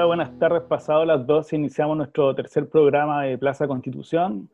[0.00, 0.62] Hola, buenas tardes.
[0.62, 4.48] Pasado las dos iniciamos nuestro tercer programa de Plaza Constitución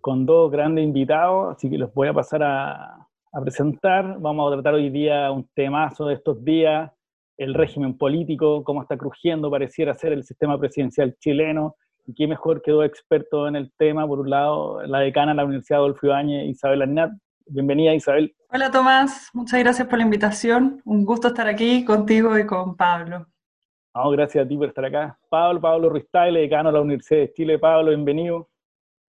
[0.00, 3.08] con dos grandes invitados, así que los voy a pasar a,
[3.42, 4.20] presentar.
[4.20, 6.88] Vamos a tratar hoy día un temazo de estos días,
[7.36, 11.74] el régimen político, cómo está crujiendo, pareciera ser el sistema presidencial chileno,
[12.06, 14.06] y qué mejor que dos expertos en el tema.
[14.06, 17.10] Por un lado, la decana de la Universidad Adolfo Ibáñez, Isabel Arnat.
[17.46, 18.32] Bienvenida, Isabel.
[18.52, 19.30] Hola, Tomás.
[19.32, 20.80] Muchas gracias por la invitación.
[20.84, 23.26] Un gusto estar aquí contigo y con Pablo.
[23.94, 25.18] No, gracias a ti por estar acá.
[25.28, 27.58] Pablo, Pablo Ruiz decano de la Universidad de Chile.
[27.58, 28.48] Pablo, bienvenido.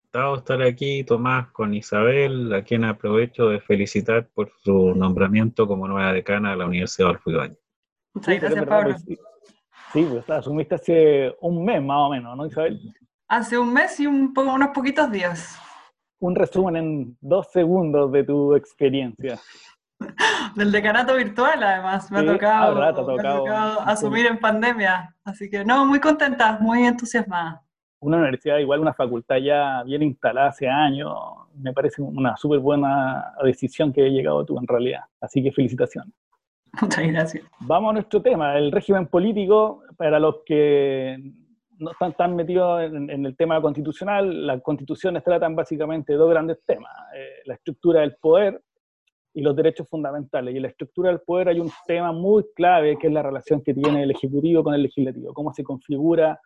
[0.05, 5.87] Encantado estar aquí, Tomás, con Isabel, a quien aprovecho de felicitar por su nombramiento como
[5.87, 7.59] nueva decana de la Universidad de Ibáñez.
[8.15, 8.95] Muchas gracias, Pablo.
[9.05, 9.19] Pues,
[9.93, 12.79] sí, pues asumiste hace un mes más o menos, ¿no, Isabel?
[13.27, 15.55] Hace un mes y un unos poquitos días.
[16.19, 19.39] Un resumen en dos segundos de tu experiencia.
[20.55, 25.15] Del decanato virtual, además, me, ha tocado, asumir en pandemia.
[25.23, 27.61] Así que, no, muy contenta, muy entusiasmada.
[27.99, 31.13] Una universidad, igual una facultad ya bien instalada hace años,
[31.55, 35.01] me parece una súper buena decisión que he llegado tú en realidad.
[35.21, 36.13] Así que felicitaciones.
[36.81, 37.45] Muchas gracias.
[37.59, 41.17] Vamos a nuestro tema, el régimen político, para los que
[41.77, 46.91] no están tan metidos en, el tema constitucional, las constituciones tratan básicamente dos grandes temas,
[47.15, 48.61] eh, la estructura del poder
[49.33, 50.53] y los derechos fundamentales.
[50.53, 53.61] Y en la estructura del poder hay un tema muy clave que es la relación
[53.61, 56.39] que tiene el Ejecutivo con el Legislativo, cómo se configura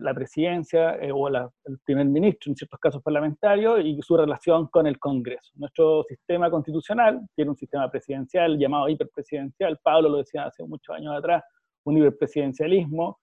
[0.00, 4.86] la presidencia eh, o el primer ministro, en ciertos casos parlamentarios, y su relación con
[4.86, 5.52] el Congreso.
[5.56, 11.16] Nuestro sistema constitucional tiene un sistema presidencial llamado hiperpresidencial, Pablo lo decía hace muchos años
[11.16, 11.42] atrás,
[11.84, 13.18] un hiperpresidencialismo,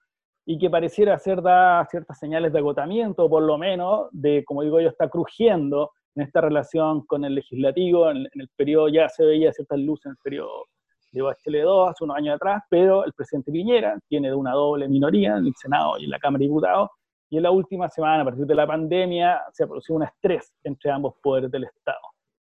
[0.46, 4.78] y que pareciera hacer da ciertas señales de agotamiento, por lo menos, de, como digo
[4.80, 9.52] yo, está crujiendo en esta relación con el legislativo, en, el periodo ya se veía
[9.52, 10.66] ciertas luces en el periodo
[11.12, 15.36] de Bachelet 2 hace unos años atrás, pero el presidente Piñera tiene una doble minoría
[15.36, 16.90] en el Senado y en la Cámara de Diputados,
[17.30, 20.52] y en la última semana, a partir de la pandemia, se ha producido un estrés
[20.62, 21.98] entre ambos poderes del Estado.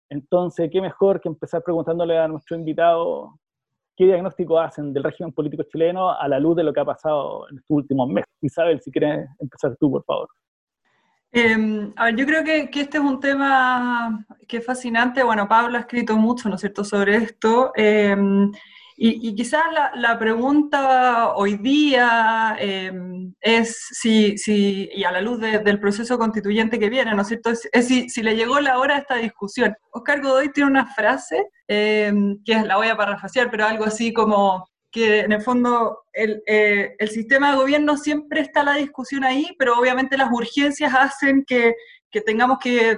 [0.09, 3.37] Entonces, ¿qué mejor que empezar preguntándole a nuestro invitado
[3.95, 7.49] qué diagnóstico hacen del régimen político chileno a la luz de lo que ha pasado
[7.49, 8.31] en estos últimos meses?
[8.41, 10.27] Isabel, si quieres empezar tú, por favor.
[11.31, 15.23] Em, a ver, yo creo que, este es un tema que es fascinante.
[15.23, 17.71] Bueno, Pablo ha escrito mucho, ¿no es cierto?, sobre esto.
[17.75, 18.51] Em,
[18.99, 19.61] y, quizás
[19.95, 26.79] la, pregunta hoy día em, es si, si, y a la luz del proceso constituyente
[26.79, 29.75] que viene, ¿no es cierto?, es, si, si, le llegó la hora a esta discusión.
[29.91, 35.19] Oscar Godoy tiene una frase, que la voy a parafrasear, pero algo así como que
[35.19, 40.17] en el fondo eh, el, sistema de gobierno siempre está la discusión ahí, pero obviamente
[40.17, 41.75] las urgencias hacen que,
[42.25, 42.97] tengamos que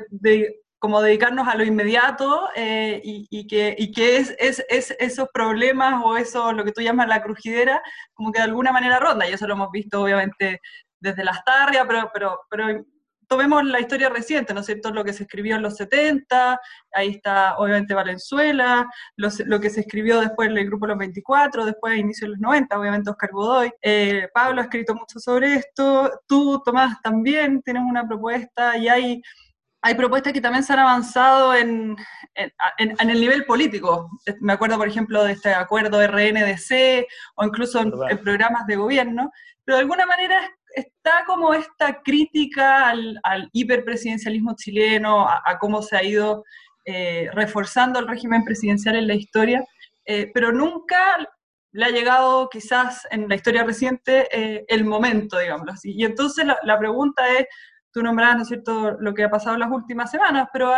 [0.80, 6.54] como dedicarnos a lo inmediato eh, y, que, que es, es, esos problemas o eso,
[6.54, 7.82] lo que tú llamas la crujidera,
[8.14, 10.62] como que de alguna manera ronda, y eso lo hemos visto obviamente
[11.02, 12.86] desde las tarrias, pero, pero, pero
[13.30, 14.92] tomemos la historia reciente, ¿no es cierto?
[14.92, 16.60] Lo que se escribió en los 70,
[16.92, 21.94] ahí está obviamente Valenzuela, lo que se escribió después en el Grupo Los 24, después
[21.94, 23.72] a inicios de los 90, obviamente Oscar Godoy.
[23.84, 29.22] Eh, Pablo ha escrito mucho sobre esto, tú, Tomás, también tienes una propuesta y hay...
[29.82, 31.96] Hay propuestas que también se han avanzado en,
[32.36, 34.10] en, el nivel político.
[34.42, 39.32] Me acuerdo, por ejemplo, de este acuerdo RNDC o incluso en, en programas de gobierno,
[39.64, 46.04] pero de alguna manera está como esta crítica al, hiperpresidencialismo chileno, a, cómo se ha
[46.04, 46.44] ido
[46.86, 49.64] eh, reforzando el régimen presidencial en la historia,
[50.06, 51.18] eh, pero nunca
[51.72, 55.94] le ha llegado quizás en la historia reciente eh, el momento, digamos así.
[55.94, 57.46] Y entonces la, pregunta es,
[57.92, 60.74] tú nombrabas, ¿no es cierto?, lo que ha pasado en las últimas semanas, pero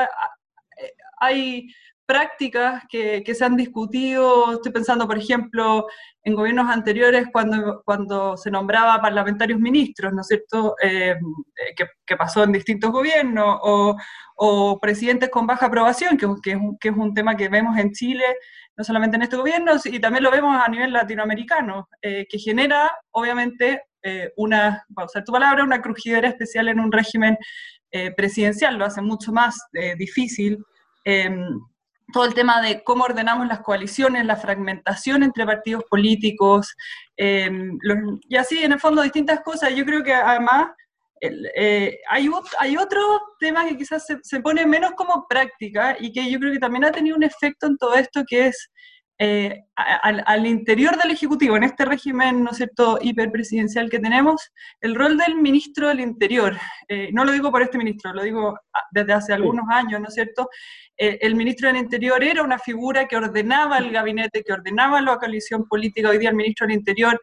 [1.20, 1.68] hay
[2.12, 5.88] prácticas que, se han discutido, estoy pensando, por ejemplo,
[6.26, 11.16] en gobiernos anteriores cuando, cuando se nombraba parlamentarios ministros, ¿no es cierto?, eh,
[12.06, 16.90] que, pasó en distintos gobiernos, o, presidentes con baja aprobación, que, que, es un, que,
[16.90, 18.26] es un, tema que vemos en Chile,
[18.76, 22.92] no solamente en este gobierno, y también lo vemos a nivel latinoamericano, eh, que genera,
[23.12, 27.38] obviamente, eh, una, a usar tu palabra, una crujidera especial en un régimen
[28.16, 29.58] presidencial, lo hace mucho más
[29.98, 30.64] difícil
[32.12, 36.76] todo el tema de cómo ordenamos las coaliciones, la fragmentación entre partidos políticos,
[37.18, 37.78] em,
[38.28, 39.76] y así en el fondo distintas cosas.
[39.76, 40.72] Yo creo que además
[41.22, 42.30] eh, hay,
[42.60, 43.02] hay otro
[43.40, 46.86] tema que quizás se, se, pone menos como práctica y que yo creo que también
[46.86, 48.72] ha tenido un efecto en todo esto, que es
[49.24, 54.96] eh, al, interior del Ejecutivo, en este régimen, ¿no es cierto?, hiperpresidencial que tenemos, el
[54.96, 58.84] rol del ministro del Interior, eh, no lo digo por este ministro, lo digo ah,
[58.90, 60.50] desde hace algunos años, ¿no es cierto?,
[60.98, 65.18] eh, el ministro del Interior era una figura que ordenaba el gabinete, que ordenaba la
[65.18, 67.20] coalición política, hoy día el ministro del Interior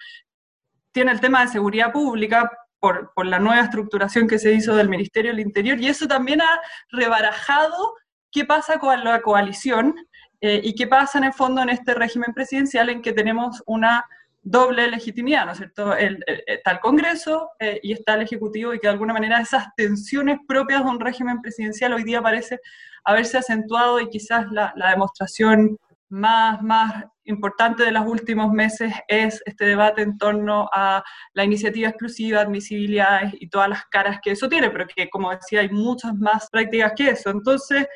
[0.92, 2.48] tiene el tema de seguridad pública
[2.78, 6.40] por, por, la nueva estructuración que se hizo del Ministerio del Interior, y eso también
[6.42, 7.94] ha rebarajado
[8.30, 9.94] qué pasa con la coalición
[10.40, 14.04] eh, y qué pasa en el fondo en este régimen presidencial en que tenemos una
[14.42, 15.94] doble legitimidad, ¿no es cierto?
[15.96, 19.66] El, está el Congreso eh, y está el Ejecutivo y que de alguna manera esas
[19.76, 22.60] tensiones propias de un régimen presidencial hoy día parece
[23.04, 25.76] haberse acentuado y quizás la, la demostración
[26.08, 31.04] más, más importante de los últimos meses es este debate en torno a
[31.34, 35.60] la iniciativa exclusiva, admisibilidades y todas las caras que eso tiene, pero que como decía
[35.60, 37.30] hay muchas más prácticas que eso.
[37.30, 37.86] Entonces,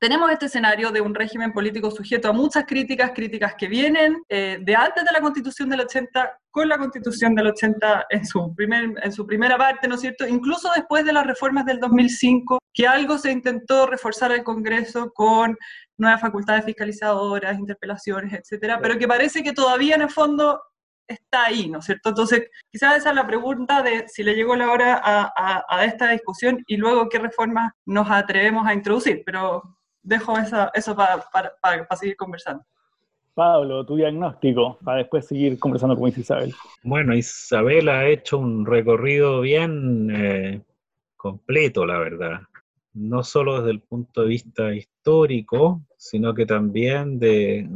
[0.00, 4.58] tenemos este escenario de un régimen político sujeto a muchas críticas, críticas que vienen eh,
[4.60, 8.94] de antes de la constitución del 80, con la constitución del 80 en su, primer,
[9.02, 10.26] en su primera parte, ¿no es cierto?
[10.26, 15.56] Incluso después de las reformas del 2005, que algo se intentó reforzar el Congreso con
[15.96, 20.60] nuevas facultades fiscalizadoras, interpelaciones, etcétera, pero que parece que todavía en el fondo
[21.06, 22.08] está ahí, ¿no es cierto?
[22.08, 26.08] Entonces, quizás esa es la pregunta de si le llegó la hora a, a esta
[26.08, 29.62] discusión y luego qué reformas nos atrevemos a introducir, pero
[30.04, 32.64] dejo eso para, seguir conversando.
[33.34, 36.54] Pablo, tu diagnóstico, para después seguir conversando con Isabel.
[36.84, 40.62] Bueno, Isabel ha hecho un recorrido bien eh,
[41.16, 42.42] completo, la verdad.
[42.92, 47.66] No solo desde el punto de vista histórico, sino que también de,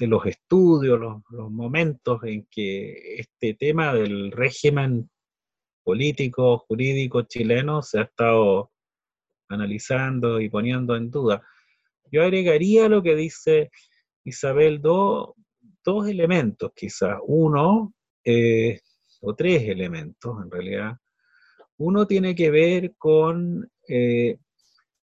[0.00, 5.08] los estudios, los, los, momentos en que este tema del régimen
[5.84, 8.72] político, jurídico chileno se ha estado
[9.48, 11.42] analizando y poniendo en duda.
[12.10, 13.70] Yo agregaría lo que dice
[14.24, 15.30] Isabel dos,
[15.84, 17.18] dos elementos quizás.
[17.26, 17.94] Uno,
[18.24, 18.80] eh,
[19.20, 20.96] o tres elementos en realidad.
[21.78, 24.38] Uno tiene que ver con eh,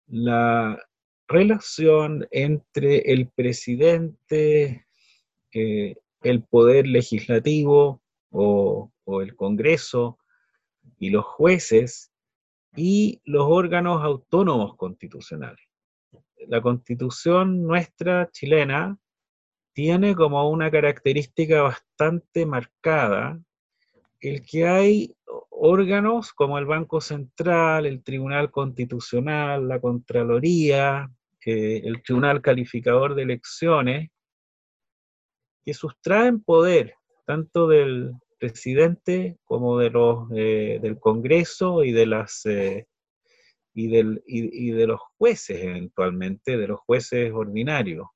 [0.07, 0.79] la
[1.27, 4.87] relación entre el presidente,
[5.53, 8.01] eh, el poder legislativo
[8.31, 8.89] o,
[9.21, 10.17] el Congreso
[10.97, 12.12] y los jueces
[12.75, 15.65] y los órganos autónomos constitucionales.
[16.47, 18.97] La constitución nuestra chilena
[19.73, 23.39] tiene como una característica bastante marcada
[24.19, 25.15] el que hay
[25.49, 31.09] órganos como el Banco Central, el Tribunal Constitucional, la Contraloría,
[31.45, 34.09] eh, el Tribunal Calificador de Elecciones,
[35.65, 42.45] que sustraen poder tanto del presidente como de los eh, del Congreso y de las
[42.45, 42.87] eh,
[43.73, 48.07] y, del, y, de los jueces eventualmente, de los jueces ordinarios.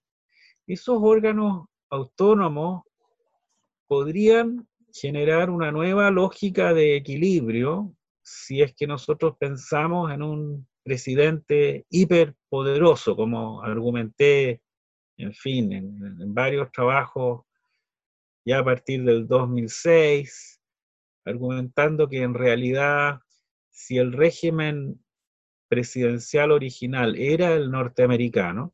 [0.68, 2.84] Esos órganos autónomos
[3.88, 11.86] podrían generar una nueva lógica de equilibrio si es que nosotros pensamos en un presidente
[11.90, 14.62] hiperpoderoso, como argumenté,
[15.16, 17.47] en fin, en varios trabajos
[18.48, 20.62] ya a partir del 2006,
[21.26, 23.20] argumentando que en realidad
[23.70, 25.04] si el régimen
[25.68, 28.74] presidencial original era el norteamericano,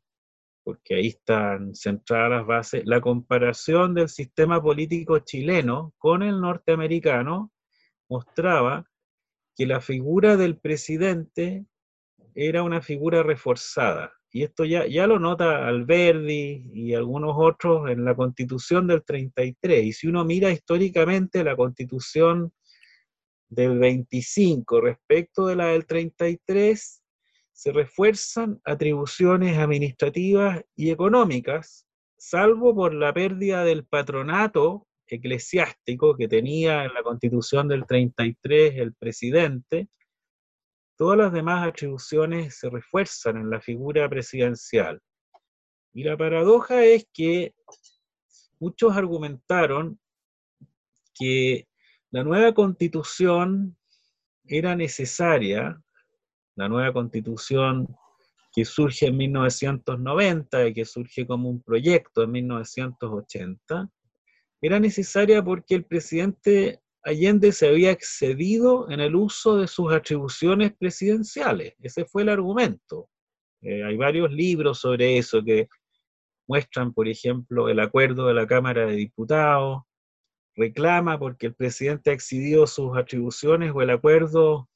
[0.62, 7.52] porque ahí están centradas las bases, la comparación del sistema político chileno con el norteamericano
[8.08, 8.88] mostraba
[9.56, 11.66] que la figura del presidente
[12.36, 18.04] era una figura reforzada, y esto ya, ya lo nota Alberdi y algunos otros en
[18.04, 19.84] la constitución del 33.
[19.84, 22.52] Y si uno mira históricamente la constitución
[23.48, 27.00] del 25 respecto de la del 33,
[27.52, 31.86] se refuerzan atribuciones administrativas y económicas,
[32.18, 38.94] salvo por la pérdida del patronato eclesiástico que tenía en la constitución del 33 el
[38.94, 39.86] presidente,
[40.96, 45.00] Todas las demás atribuciones se refuerzan en la figura presidencial.
[45.92, 47.54] Y la paradoja es que
[48.60, 49.98] muchos argumentaron
[51.14, 51.66] que
[52.10, 53.76] la nueva constitución
[54.46, 55.80] era necesaria,
[56.56, 57.88] la nueva constitución
[58.52, 63.90] que surge en 1990 y que surge como un proyecto en 1980,
[64.60, 70.72] era necesaria porque el presidente Allende se había excedido en el uso de sus atribuciones
[70.74, 71.74] presidenciales.
[71.80, 73.08] Ese fue el argumento.
[73.60, 75.68] Eh, hay varios libros sobre eso que
[76.46, 79.82] muestran, por ejemplo, el acuerdo de la Cámara de Diputados,
[80.56, 84.68] reclama porque el presidente ha excedido sus atribuciones o el acuerdo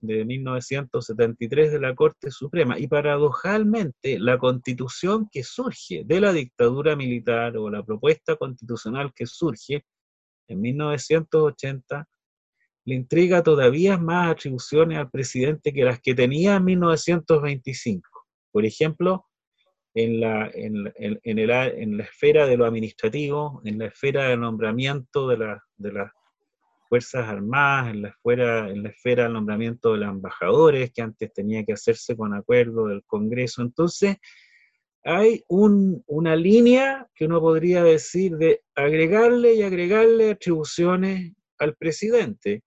[0.00, 2.78] de 1973 de la Corte Suprema.
[2.78, 9.26] Y paradojalmente, la constitución que surge de la dictadura militar o la propuesta constitucional que
[9.26, 9.84] surge
[10.48, 12.08] en 1980,
[12.84, 18.08] le entrega todavía más atribuciones al presidente que las que tenía en 1925.
[18.50, 19.26] Por ejemplo,
[19.94, 25.62] en la, en, la esfera de lo administrativo, en la esfera de nombramiento de, la,
[25.76, 26.08] de,
[26.88, 31.32] Fuerzas Armadas, en la, esfera, en la esfera del nombramiento de los embajadores, que antes
[31.32, 33.60] tenía que hacerse con acuerdo del Congreso.
[33.60, 34.16] Entonces,
[35.04, 42.62] hay una línea que uno podría decir de agregarle y agregarle atribuciones al presidente.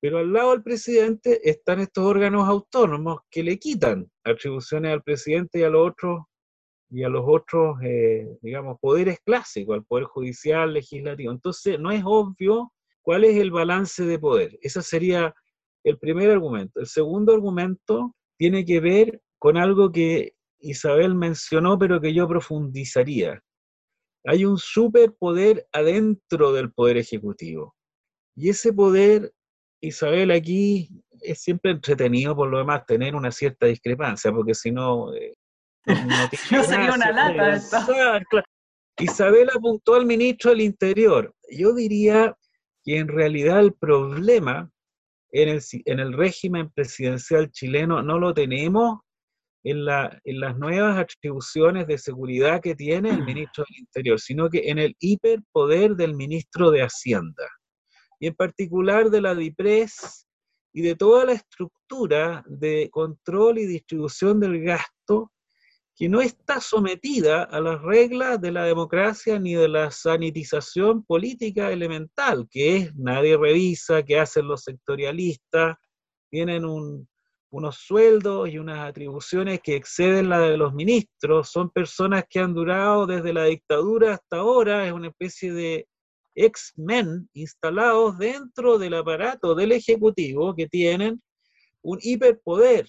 [0.00, 5.58] Pero al lado del presidente están estos órganos autónomos que le quitan atribuciones al presidente
[5.58, 6.20] y a los otros
[6.90, 11.30] y a los otros, eh, digamos, poderes clásicos, al poder judicial, legislativo.
[11.30, 14.58] Entonces, no es obvio cuál es el balance de poder.
[14.60, 15.32] Ese sería
[15.84, 16.80] el primer argumento.
[16.80, 23.42] El segundo argumento tiene que ver con algo que Isabel mencionó, pero que yo profundizaría.
[24.24, 27.74] Hay un superpoder adentro del poder ejecutivo.
[28.36, 29.32] Y ese poder,
[29.80, 30.90] Isabel, aquí
[31.22, 35.12] es siempre entretenido por lo demás tener una cierta discrepancia, porque si no...
[35.14, 35.34] Eh,
[35.86, 36.28] no,
[36.64, 38.20] sería una lata
[38.98, 41.34] Isabel apuntó al ministro del Interior.
[41.50, 42.36] Yo diría
[42.84, 44.70] que en realidad el problema
[45.32, 49.00] en el, en el régimen presidencial chileno no lo tenemos
[49.62, 54.48] en, la, en las nuevas atribuciones de seguridad que tiene el ministro del Interior, sino
[54.48, 57.48] que en el hiperpoder del ministro de Hacienda,
[58.18, 60.26] y en particular de la DIPRES
[60.72, 65.32] y de toda la estructura de control y distribución del gasto
[65.96, 71.70] que no está sometida a las reglas de la democracia ni de la sanitización política
[71.72, 75.76] elemental, que es nadie revisa, que hacen los sectorialistas,
[76.30, 77.06] tienen un,
[77.50, 82.54] unos sueldos y unas atribuciones que exceden la de los ministros, son personas que han
[82.54, 85.88] durado desde la dictadura hasta ahora, es una especie de
[86.34, 91.20] ex-men instalados dentro del aparato del Ejecutivo que tienen
[91.82, 92.86] un hiperpoder.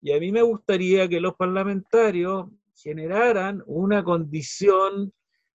[0.00, 5.12] Y a mí me gustaría que los parlamentarios generaran una condición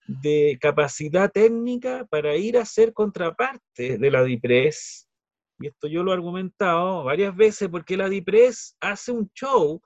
[0.06, 5.08] de capacidad técnica para ir a ser contraparte de la DIPRES
[5.62, 9.80] y esto yo lo he argumentado varias veces, porque la DIPRES hace un show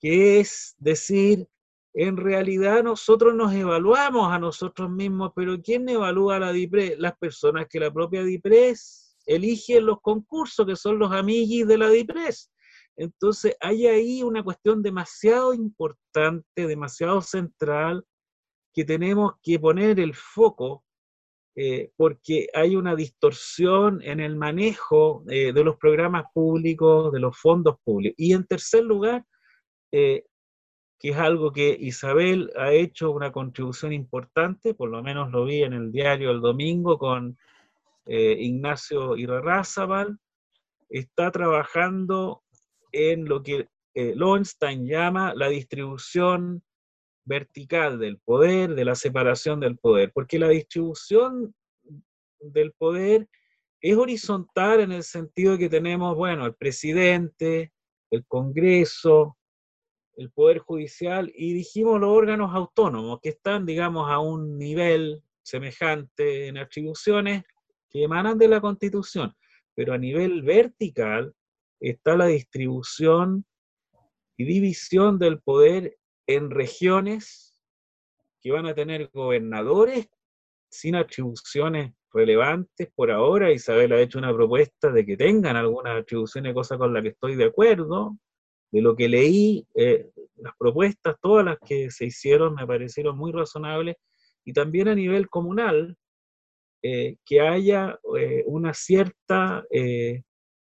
[0.00, 1.46] que es decir,
[1.94, 6.98] en realidad nosotros nos evaluamos a nosotros mismos, pero ¿quién evalúa a la DIPRES?
[6.98, 11.78] Las personas que la propia DIPRES elige en los concursos, que son los amiguis de
[11.78, 12.50] la DIPRES.
[12.96, 18.04] Entonces hay ahí una cuestión demasiado importante, demasiado central,
[18.74, 20.84] que tenemos que poner el foco
[21.54, 27.36] eh, porque hay una distorsión en el manejo eh, de los programas públicos, de los
[27.38, 28.14] fondos públicos.
[28.16, 29.26] Y en tercer lugar,
[29.92, 30.24] eh,
[30.98, 35.62] que es algo que Isabel ha hecho una contribución importante, por lo menos lo vi
[35.62, 37.36] en el diario el domingo con
[38.06, 40.18] Ignacio Irarrázaval,
[40.88, 42.42] está trabajando
[42.90, 46.62] en lo que Lowenstein llama la distribución
[47.24, 51.54] vertical del poder, de la separación del poder, porque la distribución
[52.40, 53.28] del poder
[53.80, 57.72] es horizontal en el sentido que tenemos, bueno, el presidente,
[58.10, 59.36] el Congreso,
[60.16, 66.48] el Poder Judicial y dijimos los órganos autónomos que están, digamos, a un nivel semejante
[66.48, 67.44] en atribuciones
[67.90, 69.34] que emanan de la Constitución,
[69.74, 71.34] pero a nivel vertical
[71.80, 73.44] está la distribución
[74.36, 77.60] y división del poder en regiones
[78.40, 80.08] que van a tener gobernadores
[80.68, 83.52] sin atribuciones relevantes por ahora.
[83.52, 87.36] Isabel ha hecho una propuesta de que tengan algunas atribuciones, cosa con la que estoy
[87.36, 88.16] de acuerdo.
[88.70, 93.30] De lo que leí, eh, las propuestas, todas las que se hicieron, me parecieron muy
[93.30, 93.96] razonables.
[94.44, 95.96] Y también a nivel comunal,
[96.82, 99.64] eh, que haya eh, una cierta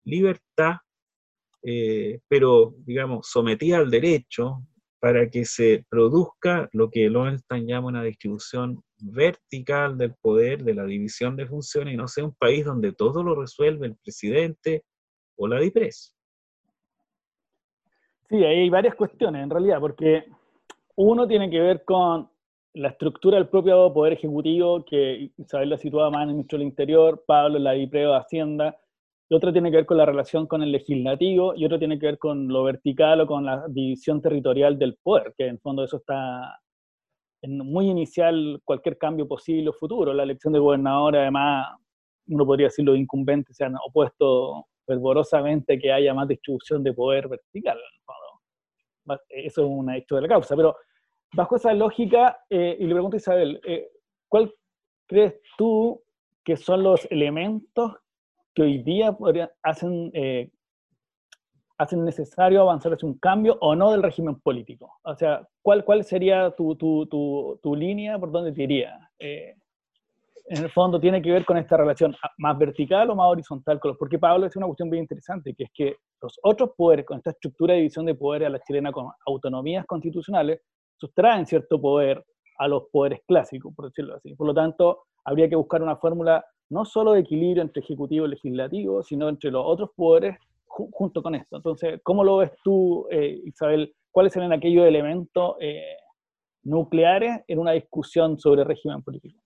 [0.05, 0.77] libertad,
[2.29, 4.63] pero, digamos, sometida al derecho,
[5.07, 10.85] para que se produzca lo que Lowenstein llama una distribución vertical del poder, de la
[10.85, 14.83] división de funciones, y no sea un país donde todo lo resuelve el presidente
[15.37, 16.13] o la DIPRES.
[18.29, 20.25] Sí, hay varias cuestiones en realidad, porque
[20.97, 22.29] uno tiene que ver con
[22.75, 26.67] la estructura del propio Poder Ejecutivo, que Isabel lo situaba más en el Ministro del
[26.67, 28.81] Interior, Pablo en la DIPREO de Hacienda,
[29.28, 32.06] y otro tiene que ver con la relación con el legislativo, y otro tiene que
[32.06, 35.97] ver con lo vertical o con la división territorial del poder, que en fondo eso
[35.97, 36.61] está
[37.49, 40.12] muy inicial cualquier cambio posible o futuro.
[40.12, 41.76] La elección de gobernador, además,
[42.28, 47.28] uno podría decir los incumbentes se han opuesto fervorosamente que haya más distribución de poder
[47.28, 47.78] vertical.
[49.28, 50.56] Eso es un hecho de la causa.
[50.56, 50.76] Pero
[51.35, 53.90] bajo esa lógica, eh, y le pregunto a Isabel, eh,
[54.28, 54.52] ¿cuál
[55.06, 56.02] crees tú
[56.45, 57.92] que son los elementos
[58.57, 59.15] que hoy día
[59.63, 60.51] hacen, eh,
[61.77, 64.95] hacen necesario avanzar hacia un cambio o no del régimen político?
[65.05, 69.11] O sea, ¿cuál, cuál sería tu, tu, tu, tu línea por dónde te iría?
[69.19, 69.55] Eh,
[70.49, 74.19] en el fondo tiene que ver con esta relación más vertical o más horizontal, porque
[74.19, 77.75] Pablo es una cuestión bien interesante, que es que los otros poderes, con esta estructura
[77.75, 80.61] de división de poderes a la chilena con autonomías constitucionales,
[80.97, 82.25] sustraen cierto poder
[82.59, 84.35] a los poderes clásicos, por decirlo así.
[84.35, 88.31] Por lo tanto, habría que buscar una fórmula no solo de equilibrio entre ejecutivo y
[88.31, 91.57] legislativo, sino entre los otros poderes junto con esto.
[91.57, 93.95] Entonces, ¿cómo lo ves tú, eh, Isabel?
[94.11, 95.97] ¿Cuáles serían aquellos elementos eh,
[96.65, 99.41] nucleares en una discusión sobre régimen político?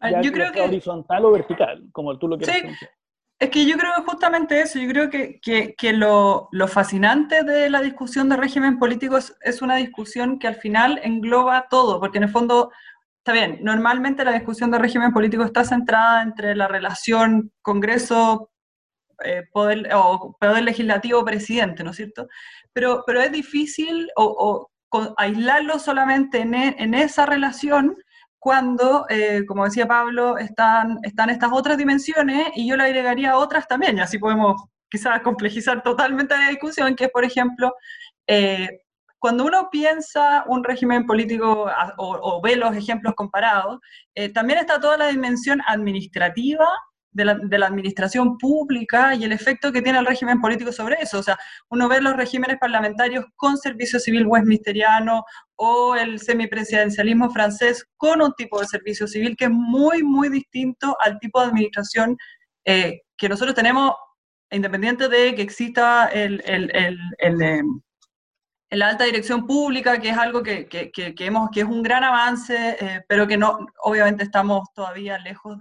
[0.00, 2.86] Ah, yo creo que horizontal o vertical, como tú lo quieras sí.
[3.42, 5.40] Es que yo creo justamente eso, yo creo que,
[5.76, 10.54] que, lo, lo, fascinante de la discusión de régimen político es, una discusión que al
[10.54, 12.70] final engloba todo, porque en el fondo,
[13.22, 18.50] está bien, normalmente la discusión de régimen político está centrada entre la relación Congreso,
[19.24, 22.26] eh, poder, o poder legislativo, presidente, ¿no es cierto?
[22.72, 24.68] Pero, pero es difícil o,
[25.16, 27.96] aislarlo solamente en, e, en esa relación
[28.40, 33.68] cuando, eh, como decía Pablo, están, están estas otras dimensiones y yo le agregaría otras
[33.68, 37.72] también, y así podemos quizás complejizar totalmente la discusión, que es, por ejemplo,
[38.26, 38.81] eh,
[39.22, 43.78] cuando uno piensa un régimen político o, ve los ejemplos comparados,
[44.16, 46.66] eh, también está toda la dimensión administrativa
[47.12, 51.20] de la, administración pública y el efecto que tiene el régimen político sobre eso.
[51.20, 51.38] O sea,
[51.68, 55.22] uno ve los regímenes parlamentarios con servicio civil westministeriano
[55.54, 60.96] o el semipresidencialismo francés con un tipo de servicio civil que es muy, muy distinto
[61.00, 62.16] al tipo de administración
[62.64, 63.92] eh, que nosotros tenemos,
[64.50, 66.72] independiente de que exista el, el,
[67.20, 67.80] el, em,
[68.72, 71.82] en la alta dirección pública, que es algo que, que, que, hemos, que es un
[71.82, 75.58] gran avance, eh, pero que no, obviamente estamos todavía lejos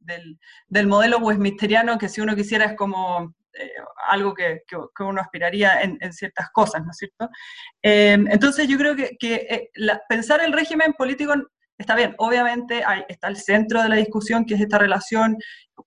[0.00, 3.70] del, del, modelo westministeriano, que si uno quisiera es como eh,
[4.08, 4.62] algo que,
[5.00, 7.28] uno aspiraría en, ciertas cosas, ¿no es cierto?
[7.82, 9.70] Eh, entonces yo creo que,
[10.08, 11.34] pensar el régimen político
[11.76, 15.36] está bien, obviamente está el centro de la discusión, que es esta relación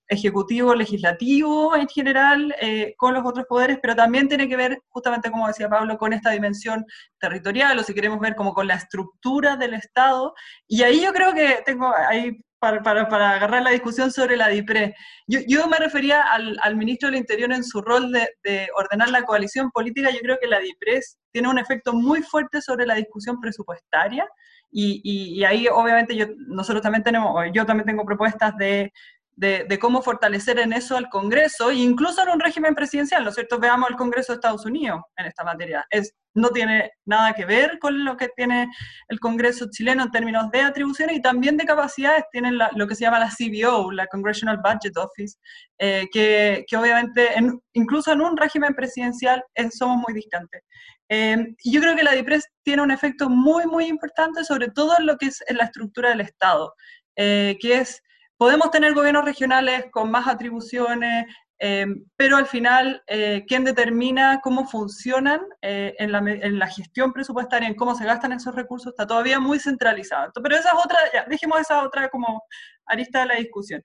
[0.08, 5.30] ejecutivo, legislativo en general, eh, con los otros poderes, pero también tiene que ver, justamente
[5.30, 6.84] como decía Pablo, con esta dimensión
[7.18, 10.34] territorial, o si queremos ver como con la estructura del Estado.
[10.66, 14.48] Y ahí yo creo que tengo ahí para, para, para agarrar la discusión sobre la
[14.48, 14.94] DIPRE.
[15.26, 19.10] Yo, yo me refería al, al, ministro del Interior en su rol de, de, ordenar
[19.10, 20.10] la coalición política.
[20.10, 21.00] Yo creo que la DIPRE
[21.32, 24.26] tiene un efecto muy fuerte sobre la discusión presupuestaria.
[24.70, 28.92] Y, y, y ahí obviamente yo, nosotros también tenemos, yo también tengo propuestas de
[29.38, 33.58] de, cómo fortalecer en eso al Congreso, incluso en un régimen presidencial, ¿no es cierto?
[33.58, 35.86] Veamos el Congreso de Estados Unidos en esta materia.
[35.90, 38.68] Es, no tiene nada que ver con lo que tiene
[39.08, 42.24] el Congreso chileno en términos de atribuciones y también de capacidades.
[42.32, 45.38] Tienen lo que se llama la CBO, la Congressional Budget Office,
[45.78, 47.28] eh, que, que, obviamente
[47.74, 50.62] incluso en un régimen presidencial somos muy distantes.
[51.08, 55.06] Eh, yo creo que la DIPRES tiene un efecto muy, muy importante, sobre todo en
[55.06, 56.74] lo que es en la estructura del Estado,
[57.16, 58.02] eh, que es
[58.38, 61.26] Podemos tener gobiernos regionales con más atribuciones,
[61.58, 66.12] eh, pero al final, eh, ¿quién determina cómo funcionan eh, en,
[66.58, 68.92] la, gestión presupuestaria, en cómo se gastan esos recursos?
[68.92, 70.30] Está todavía muy centralizado.
[70.40, 72.44] Pero esa es otra, ya, dejemos esa otra como
[72.86, 73.84] arista de la discusión.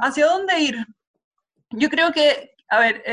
[0.00, 0.86] ¿Hacia dónde ir?
[1.70, 3.04] Yo creo que, a ver,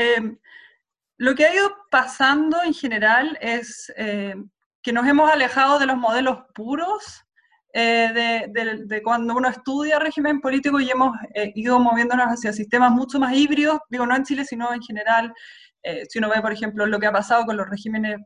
[1.18, 6.44] lo que ha ido pasando en general es que nos hemos alejado de los modelos
[6.54, 7.26] puros
[7.78, 13.20] eh, de, cuando uno estudia régimen político y hemos eh, ido moviéndonos hacia sistemas mucho
[13.20, 15.30] más híbridos, digo no en Chile, sino en general,
[15.82, 18.16] eh, si uno ve, por ejemplo, lo que ha pasado con los regímenes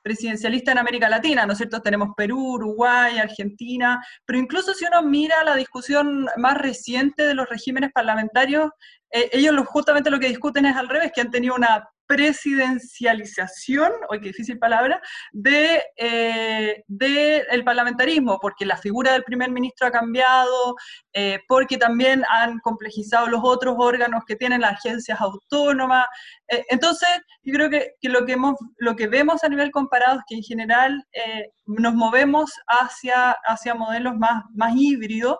[0.00, 1.82] presidencialistas en América Latina, ¿no es cierto?
[1.82, 7.46] Tenemos Perú, Uruguay, Argentina, pero incluso si uno mira la discusión más reciente de los
[7.46, 8.70] regímenes parlamentarios,
[9.10, 14.28] ellos justamente lo que discuten es al revés, que han tenido una presidencialización, hoy qué
[14.28, 15.00] difícil palabra,
[15.32, 16.84] de, eh,
[17.50, 20.76] el parlamentarismo, porque la figura del primer ministro ha cambiado,
[21.12, 26.06] eh, porque también han complejizado los otros órganos que tienen las agencias autónomas.
[26.48, 27.08] Eh, entonces,
[27.42, 28.36] yo creo que, lo, que
[28.78, 31.04] lo que vemos a nivel comparado es que en general
[31.66, 35.38] nos movemos hacia, hacia modelos más, más híbridos,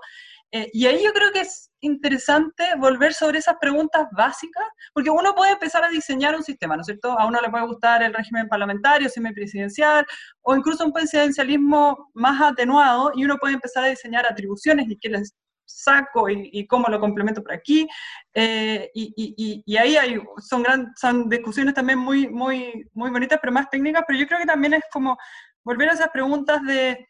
[0.73, 5.53] y ahí yo creo que es interesante volver sobre esas preguntas básicas, porque uno puede
[5.53, 7.19] empezar a diseñar un sistema, ¿no es cierto?
[7.19, 10.05] A uno le puede gustar el régimen parlamentario, semipresidencial,
[10.43, 15.09] o incluso un presidencialismo más atenuado, y uno puede empezar a diseñar atribuciones y qué
[15.11, 15.35] les
[15.67, 17.87] saco y, cómo lo complemento por aquí.
[18.35, 23.53] Eh, y, y, ahí hay, son, gran, son discusiones también muy, muy, muy bonitas, pero
[23.53, 25.17] más técnicas, pero yo creo que también es como
[25.65, 27.09] volver a esas preguntas de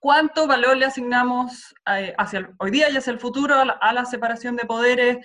[0.00, 4.56] cuánto valor le asignamos eh, hacia hoy día y hacia el futuro a la, separación
[4.56, 5.18] de poderes,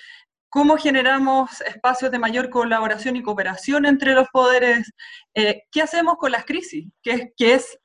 [0.50, 4.92] cómo generamos espacios de mayor colaboración y cooperación entre los poderes,
[5.34, 7.80] eh, qué hacemos con las crisis, que es, que es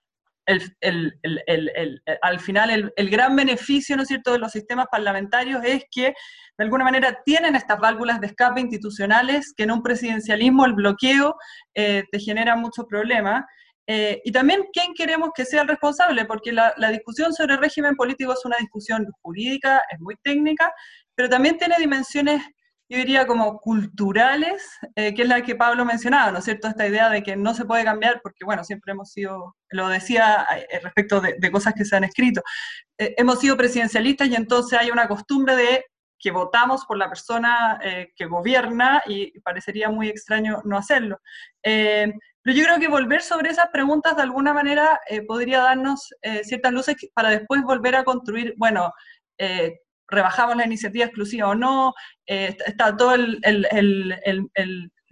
[2.23, 6.15] al final el, gran beneficio, ¿no es cierto?, de los sistemas parlamentarios es que
[6.59, 11.37] de alguna manera tienen estas válvulas de escape institucionales que en un presidencialismo el bloqueo
[11.75, 13.45] eh, te genera muchos problemas.
[13.93, 17.61] Eh, y también quién queremos que sea el responsable, porque la, la, discusión sobre el
[17.61, 20.73] régimen político es una discusión jurídica, es muy técnica,
[21.17, 22.41] pero también tiene dimensiones
[22.91, 26.67] yo diría como culturales, eh, que es la que Pablo mencionaba, ¿no es cierto?
[26.67, 30.45] Esta idea de que no se puede cambiar porque, bueno, siempre hemos sido, lo decía
[30.69, 32.43] eh, respecto de, cosas que se han escrito,
[32.99, 35.85] eh, hemos sido presidencialistas y entonces hay una costumbre de
[36.19, 37.81] que votamos por la persona
[38.15, 41.19] que gobierna y parecería muy extraño no hacerlo.
[42.43, 46.09] Pero yo creo que volver sobre esas preguntas de alguna manera podría darnos
[46.43, 48.93] ciertas luces para después volver a construir, bueno,
[50.11, 51.95] rebajamos la iniciativa exclusiva o no,
[52.27, 53.17] eh, está todo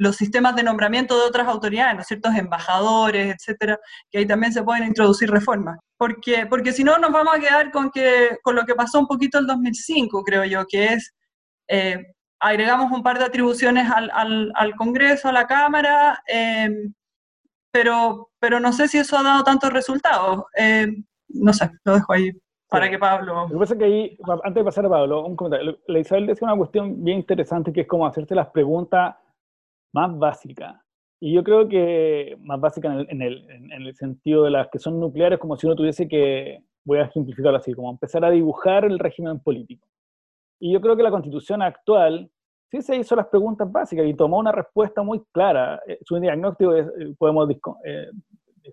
[0.00, 3.78] los sistemas de nombramiento de otras autoridades, ¿no ciertos embajadores, etcétera,
[4.10, 5.78] que ahí también se pueden introducir reformas.
[5.96, 9.08] Porque, porque si no, nos vamos a quedar con, que, con lo que pasó un
[9.08, 11.14] poquito el 2005, creo yo, que es
[11.68, 11.98] eh,
[12.40, 16.92] agregamos un par de atribuciones al, al, Congreso, a la Cámara, em,
[17.70, 20.44] pero, pero no sé si eso ha dado tantos resultados.
[20.54, 22.32] Em, no sé, lo dejo ahí
[22.68, 23.46] para que Pablo...
[23.48, 25.78] Lo que pasa es que ahí, antes de pasar a Pablo, un comentario.
[25.86, 29.16] La Isabel decía una cuestión bien interesante que es como hacerte las preguntas
[29.94, 30.76] más básicas.
[31.20, 34.68] Y yo creo que más básicas en el, en, el, en el, sentido de las
[34.68, 38.30] que son nucleares, como si uno tuviese que, voy a ejemplificarlo así, como empezar a
[38.30, 39.86] dibujar el régimen político.
[40.60, 42.30] Y yo creo que la constitución actual
[42.70, 45.80] sí se hizo las preguntas básicas y tomó una respuesta muy clara.
[45.86, 47.48] Eh, su diagnóstico es, eh, podemos
[47.84, 48.10] eh,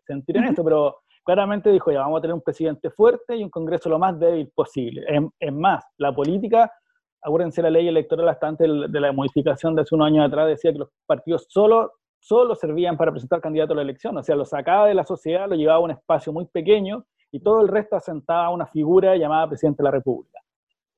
[0.06, 3.50] sentir en esto, pero claramente dijo, ya vamos a tener un presidente fuerte y un
[3.50, 5.06] Congreso lo más débil posible.
[5.40, 6.72] Es, más, la política,
[7.22, 10.72] acuérdense la ley electoral hasta antes de la modificación de hace unos años atrás, decía
[10.74, 14.46] que los partidos solo, solo servían para presentar candidatos a la elección, o sea, lo
[14.46, 17.96] sacaba de la sociedad, lo llevaba a un espacio muy pequeño y todo el resto
[17.96, 20.40] asentaba a una figura llamada presidente de la República.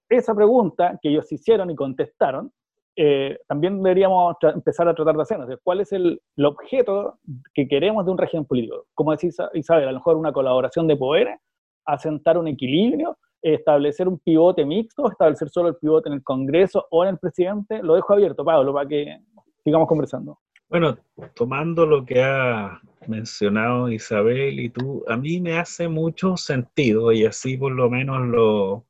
[0.10, 2.52] Esa pregunta que ellos hicieron y contestaron
[3.00, 5.60] eh, también deberíamos empezar a tratar de hacer.
[5.64, 7.20] ¿Cuál es el, objeto
[7.54, 8.88] que queremos de un régimen político?
[8.96, 11.40] Como decía Isabel, a lo mejor una colaboración de poderes,
[11.86, 17.04] asentar un equilibrio, establecer un pivote mixto, establecer solo el pivote en el Congreso o
[17.04, 17.84] en el presidente.
[17.84, 19.20] Lo dejo abierto, Pablo, para que
[19.64, 20.40] sigamos conversando.
[20.68, 20.98] Bueno,
[21.36, 27.26] tomando lo que ha mencionado Isabel y tú, a mí me hace mucho sentido y
[27.26, 28.86] así por lo menos lo,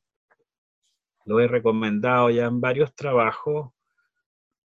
[1.26, 3.70] lo he recomendado ya en varios trabajos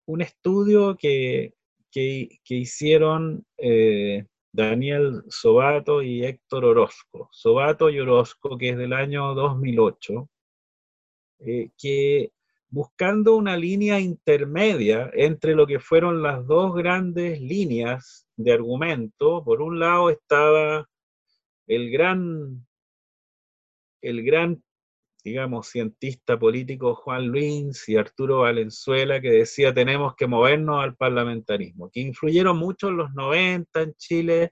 [0.05, 1.53] un estudio que,
[1.93, 7.29] hicieron eh, Daniel Sobato y Héctor Orozco.
[7.31, 10.29] Sobato y Orozco, que es del año 2008,
[11.39, 12.31] eh, que
[12.69, 19.61] buscando una línea intermedia entre lo que fueron las dos grandes líneas de argumento, por
[19.61, 20.89] un lado estaba
[21.67, 22.65] el gran,
[24.01, 24.63] el gran
[25.23, 31.89] digamos, cientista político Juan Luis y Arturo Valenzuela, que decía tenemos que movernos al parlamentarismo,
[31.91, 34.51] que influyeron mucho en los 90 en Chile,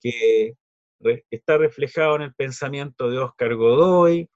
[0.00, 0.54] que
[1.30, 4.28] está reflejado en el pensamiento de Oscar Godoy,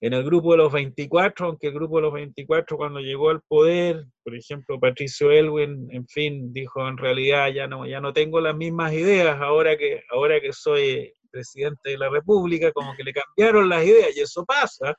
[0.00, 3.42] en el grupo de los 24, aunque el grupo de los 24 cuando llegó al
[3.42, 8.40] poder, por ejemplo, Patricio Elwin, en fin, dijo en realidad ya no, ya no tengo
[8.40, 13.12] las mismas ideas ahora que, ahora que soy presidente de la República, como que le
[13.12, 14.94] cambiaron las ideas y eso pasa.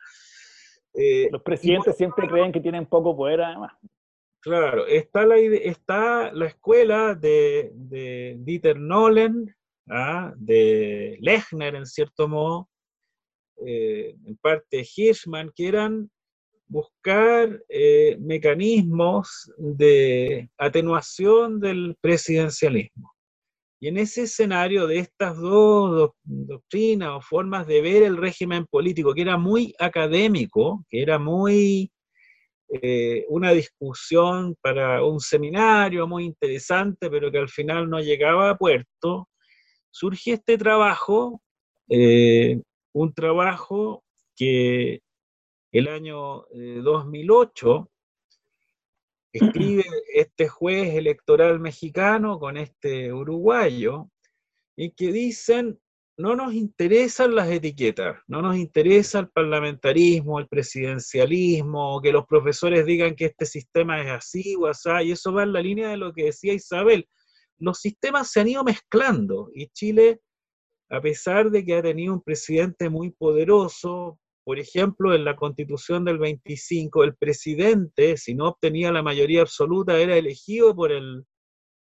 [0.93, 3.73] Eh, Los presidentes siempre creen que tienen poco poder además.
[4.41, 9.53] Claro, está la, está la escuela de, de Dieter Nolen,
[9.89, 10.33] ¿ah?
[10.37, 12.69] de Lechner en cierto modo,
[13.65, 16.09] eh, en parte Hirschman, que eran
[16.67, 23.11] buscar eh, mecanismos de atenuación del presidencialismo.
[23.81, 29.13] Y en ese escenario de estas dos doctrinas o formas de ver el régimen político,
[29.13, 31.89] que era muy académico, que era muy
[32.69, 38.57] eh, una discusión para un seminario muy interesante, pero que al final no llegaba a
[38.57, 39.29] puerto,
[39.91, 41.41] surge este trabajo,
[41.89, 42.61] eh,
[42.93, 44.03] un trabajo
[44.35, 44.99] que
[45.71, 46.45] el año
[46.83, 47.98] 2008 eh,
[49.31, 54.09] escribe este juez electoral mexicano con este uruguayo,
[54.75, 55.79] y que dicen,
[56.17, 62.85] no nos interesan las etiquetas, no nos interesa el parlamentarismo, el presidencialismo, que los profesores
[62.85, 65.97] digan que este sistema es así o así, y eso va en la línea de
[65.97, 67.07] lo que decía Isabel.
[67.57, 70.21] Los sistemas se han ido mezclando y Chile,
[70.89, 76.03] a pesar de que ha tenido un presidente muy poderoso, por ejemplo, en la constitución
[76.03, 81.27] del 25, el presidente, si no obtenía la mayoría absoluta, era elegido por el,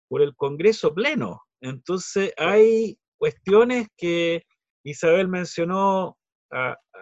[0.08, 1.42] por el Congreso pleno.
[1.60, 4.42] Entonces hay cuestiones que
[4.82, 6.18] Isabel mencionó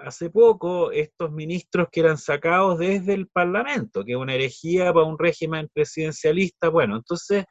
[0.04, 5.06] hace poco estos ministros que eran sacados desde el Parlamento, que es una herejía para
[5.06, 6.68] un régimen presidencialista.
[6.68, 7.46] Bueno, entonces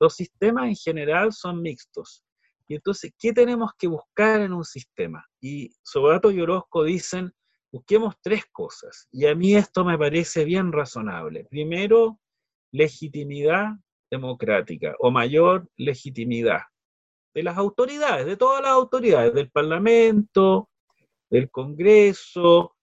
[0.00, 2.24] los sistemas en general son mixtos.
[2.66, 5.22] Y entonces, ¿qué tenemos que buscar en un sistema?
[5.38, 7.30] Y Sobato y Orozco dicen,
[7.72, 9.08] busquemos tres cosas.
[9.10, 11.44] Y a mí esto me parece bien razonable.
[11.44, 12.20] Primero,
[12.70, 13.70] legitimidad
[14.10, 16.60] democrática o mayor legitimidad
[17.34, 20.68] de las autoridades, de todas las autoridades, del Parlamento,
[21.30, 22.76] del Congreso,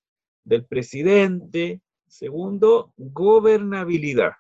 [0.43, 1.81] del presidente.
[2.07, 4.33] Segundo, gobernabilidad.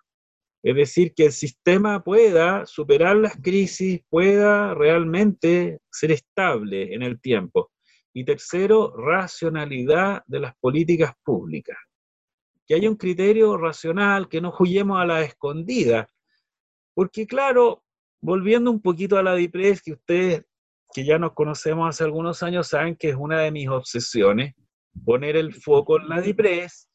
[0.63, 7.21] Es decir, que el sistema pueda superar las crisis, pueda realmente ser estable en el
[7.21, 7.71] tiempo.
[8.13, 11.77] Y tercero, racionalidad de las políticas públicas.
[12.67, 16.07] Que haya un criterio racional, que no juguemos a la escondida.
[16.93, 17.83] Porque claro,
[18.21, 20.43] volviendo un poquito a la DIPRES, que ustedes
[20.93, 24.55] que ya nos conocemos hace algunos años saben que es una de mis obsesiones,
[25.05, 26.89] poner el foco en la DIPRES.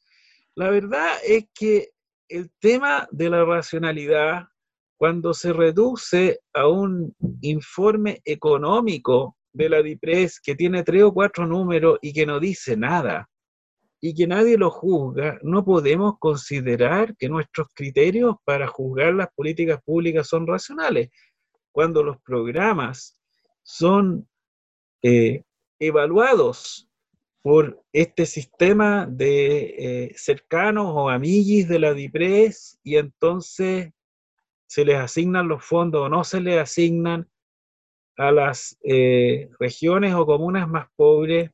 [0.56, 1.90] La verdad es que
[2.28, 4.48] el tema de la racionalidad,
[4.96, 11.46] cuando se reduce a un informe económico de la DIPRES que tiene tres o cuatro
[11.46, 13.30] números y que no dice nada,
[14.00, 19.80] y que nadie lo juzga, no podemos considerar que nuestros criterios para juzgar las políticas
[19.82, 21.08] públicas son racionales.
[21.72, 23.18] Cuando los programas
[23.62, 24.28] son
[25.02, 25.42] eh,
[25.78, 26.90] evaluados
[27.40, 33.90] por este sistema de eh, cercanos o amiguis de la DIPRES y entonces
[34.66, 37.26] se les asignan los fondos o no se les asignan
[38.16, 41.50] a las eh, regiones o comunas más pobres.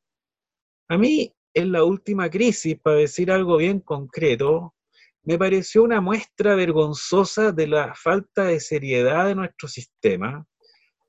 [0.89, 4.75] A mí, en la última crisis, para decir algo bien concreto,
[5.23, 10.47] me pareció una muestra vergonzosa de la falta de seriedad de nuestro sistema,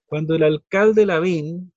[0.06, 1.72] cuando el alcalde Lavín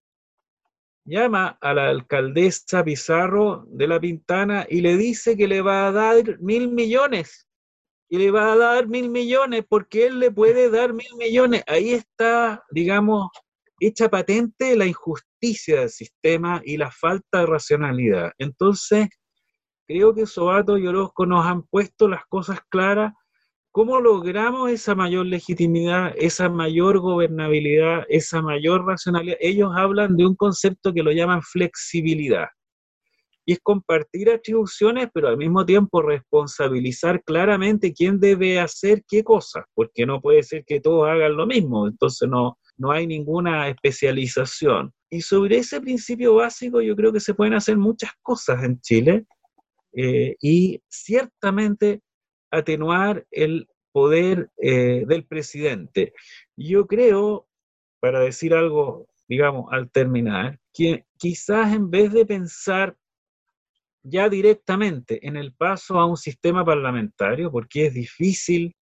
[1.04, 5.92] llama a la alcaldesa Pizarro de la Pintana y le dice que le va a
[5.92, 7.46] dar mil millones.
[8.08, 11.64] Y le va a dar mil millones porque él le puede dar mil millones.
[11.66, 13.28] Ahí está, digamos,
[13.86, 18.32] hecha patente la injusticia del sistema y la falta de racionalidad.
[18.38, 19.08] Entonces,
[19.86, 23.12] creo que Sobato y Orozco nos han puesto las cosas claras
[23.76, 29.36] ¿Cómo logramos esa mayor legitimidad, esa mayor gobernabilidad, esa mayor racionalidad?
[29.40, 32.46] Ellos hablan de un concepto que lo llaman flexibilidad.
[33.44, 39.66] Y es compartir atribuciones, pero al mismo tiempo responsabilizar claramente quién debe hacer qué cosa,
[39.74, 44.92] porque no puede ser que todos hagan lo mismo, entonces no, no hay ninguna especialización.
[45.10, 49.26] Y sobre ese principio básico yo creo que se pueden hacer muchas cosas en Chile
[49.92, 52.00] eh, y ciertamente
[52.50, 56.12] atenuar el poder eh, del presidente.
[56.56, 57.46] Yo creo,
[58.00, 62.96] para decir algo, digamos, al terminar, que quizás en vez de pensar
[64.02, 68.74] ya directamente en el paso a un sistema parlamentario, porque es difícil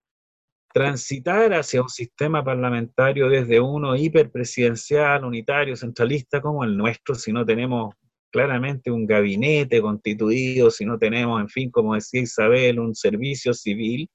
[0.73, 7.45] transitar hacia un sistema parlamentario desde uno hiperpresidencial, unitario, centralista como el nuestro, si no
[7.45, 7.95] tenemos
[8.31, 14.09] claramente un gabinete constituido, si no tenemos, en fin, como decía Isabel, un servicio civil,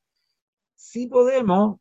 [0.75, 1.79] sí podemos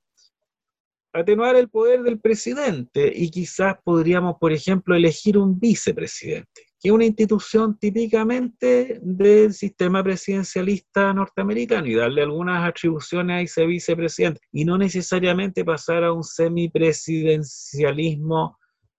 [1.12, 7.04] atenuar el poder del presidente y quizás podríamos, por ejemplo, elegir un vicepresidente, que una
[7.04, 14.76] institución típicamente del sistema presidencialista norteamericano y darle algunas atribuciones a ese vicepresidente y no
[14.76, 18.58] necesariamente pasar a un semipresidencialismo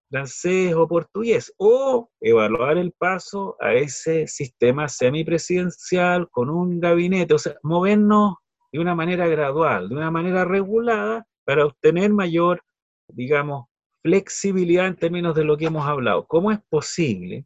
[0.09, 7.37] francés o portugués, o evaluar el paso a ese sistema semipresidencial con un gabinete, o
[7.37, 8.35] sea, movernos
[8.71, 12.61] de una manera gradual, de una manera regulada, para obtener mayor,
[13.09, 13.65] digamos,
[14.01, 16.25] flexibilidad en términos de lo que hemos hablado.
[16.27, 17.45] ¿Cómo es posible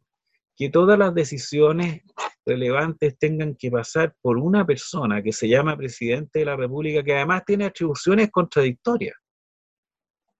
[0.62, 2.02] que todas las decisiones
[2.46, 7.14] relevantes tengan que pasar por una persona que se llama presidente de la República, que
[7.14, 9.16] además tiene atribuciones contradictorias?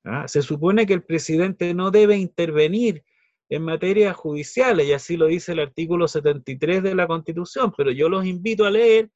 [0.04, 0.28] ¿ah?
[0.28, 3.02] Se supone que el presidente no debe intervenir
[3.48, 8.08] en materias judiciales, y así lo dice el artículo 73 de la Constitución, pero yo
[8.08, 9.10] los invito a leer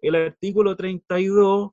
[0.00, 1.70] el artículo 32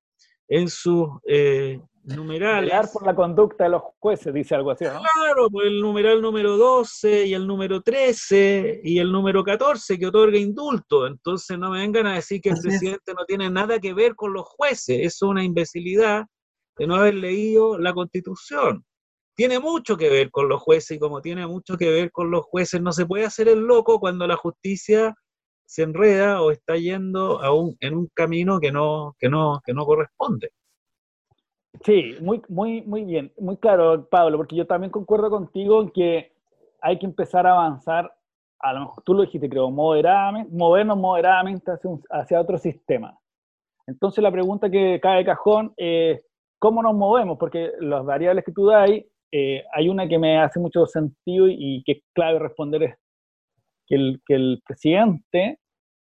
[0.47, 1.79] en sus eh,
[2.15, 2.89] numerales.
[2.91, 5.01] por la conducta de los jueces, dice algo así, ¿no?
[5.01, 10.07] Claro, pues el numeral número 12 y el número 13 y el número 14 que
[10.07, 11.07] otorga indulto.
[11.07, 14.33] Entonces no me vengan a decir que el presidente no tiene nada que ver con
[14.33, 14.97] los jueces.
[14.99, 16.25] Eso es una imbecilidad
[16.77, 18.85] de no haber leído la constitución.
[19.35, 22.45] Tiene mucho que ver con los jueces y como tiene mucho que ver con los
[22.45, 25.15] jueces, no se puede hacer el loco cuando la justicia
[25.65, 29.73] se enreda o está yendo a un, en un camino que no, que no, que
[29.73, 30.49] no corresponde.
[31.83, 36.33] Sí, muy, muy, muy bien, muy claro, Pablo, porque yo también concuerdo contigo en que
[36.81, 38.13] hay que empezar a avanzar,
[38.59, 41.71] a lo mejor tú lo dijiste, creo, moderadamente, movernos moderadamente
[42.09, 43.17] hacia, otro sistema.
[43.87, 46.25] Entonces la pregunta que cae de cajón es,
[46.59, 47.37] ¿cómo nos movemos?
[47.37, 48.89] Porque las variables que tú das,
[49.31, 52.95] eh, hay una que me hace mucho sentido y, que es clave responder es
[53.87, 55.59] que el, que el presidente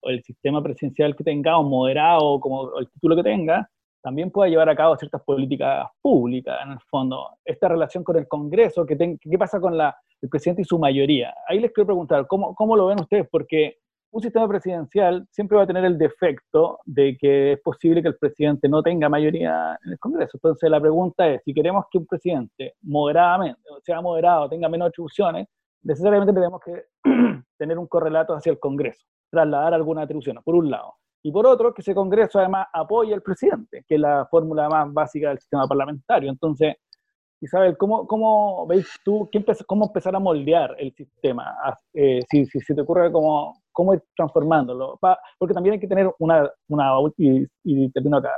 [0.02, 3.69] o el sistema presidencial que tenga, o moderado, como el título que tenga,
[4.02, 7.30] también pueda llevar a cabo ciertas políticas públicas, en el fondo.
[7.44, 11.34] Esta relación con el Congreso, ¿qué, qué pasa con la, el presidente y su mayoría?
[11.48, 13.28] Ahí les quiero preguntar, ¿cómo, ¿cómo lo ven ustedes?
[13.30, 13.78] Porque
[14.12, 18.18] un sistema presidencial siempre va a tener el defecto de que es posible que el
[18.18, 20.32] presidente no tenga mayoría en el Congreso.
[20.36, 25.48] Entonces la pregunta es, si queremos que un presidente moderadamente, sea moderado, tenga menos atribuciones,
[25.84, 26.86] necesariamente tenemos que
[27.58, 30.96] tener un correlato hacia el Congreso, trasladar alguna atribución, por un lado.
[31.22, 34.94] Y por otro, que ese Congreso además apoye al presidente, que es la fórmula más
[34.94, 36.30] básica del sistema parlamentario.
[36.30, 36.76] Entonces,
[37.42, 39.30] Isabel, ¿cómo, cómo veis tú,
[39.66, 41.56] cómo empezar a moldear el sistema?
[41.64, 45.00] Ah, eh, si, si, te ocurre cómo, cómo ir transformándolo.
[45.38, 48.34] porque también hay que tener una, una y, termino acá,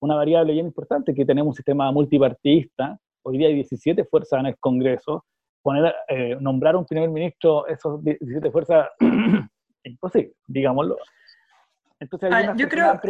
[0.00, 4.46] una variable bien importante, que tenemos un sistema multipartidista, hoy día hay 17 fuerzas en
[4.46, 5.24] el Congreso,
[5.62, 9.00] poner, eh, nombrar un primer ministro, esos 17 fuerzas, es
[9.92, 10.96] imposible, digámoslo.
[11.98, 13.00] Entonces, ah, yo creo,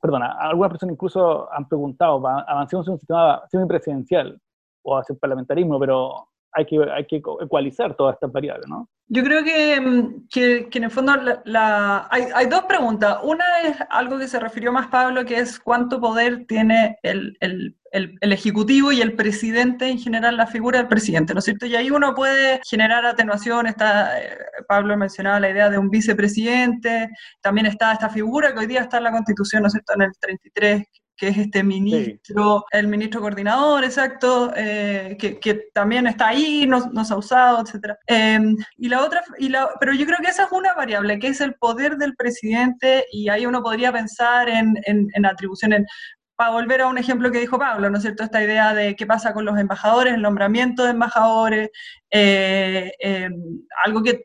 [0.00, 4.40] perdona, algunas personas incluso han preguntado, avancemos en un sistema semipresidencial
[4.84, 8.88] o hacia el parlamentarismo, pero hay que, hay que ecualizar todas estas variables, ¿no?
[9.08, 13.18] Yo creo que, mm, que, en el fondo la, hay, hay, dos preguntas.
[13.22, 17.76] Una es algo que se refirió más Pablo, que es cuánto poder tiene el, el,
[17.90, 21.66] el, Ejecutivo y el presidente en general, la figura del presidente, ¿no es cierto?
[21.66, 27.10] Y ahí uno puede generar atenuación, está, eh, Pablo mencionaba la idea de un vicepresidente,
[27.42, 30.02] también está esta figura que hoy día está en la Constitución, ¿no es cierto?, en
[30.02, 30.86] el 33,
[31.22, 37.12] que es este ministro, el ministro coordinador, exacto, eh, que, que, también está ahí, nos,
[37.12, 37.94] ha usado, etc.
[38.08, 41.28] Em, y la otra, y la, pero yo creo que esa es una variable, que
[41.28, 45.86] es el poder del presidente, y ahí uno podría pensar en, en, en atribuciones
[46.34, 48.24] para volver a un ejemplo que dijo Pablo, ¿no es cierto?
[48.24, 51.70] Esta idea de qué pasa con los embajadores, el nombramiento de embajadores,
[52.10, 54.24] eh, em, algo que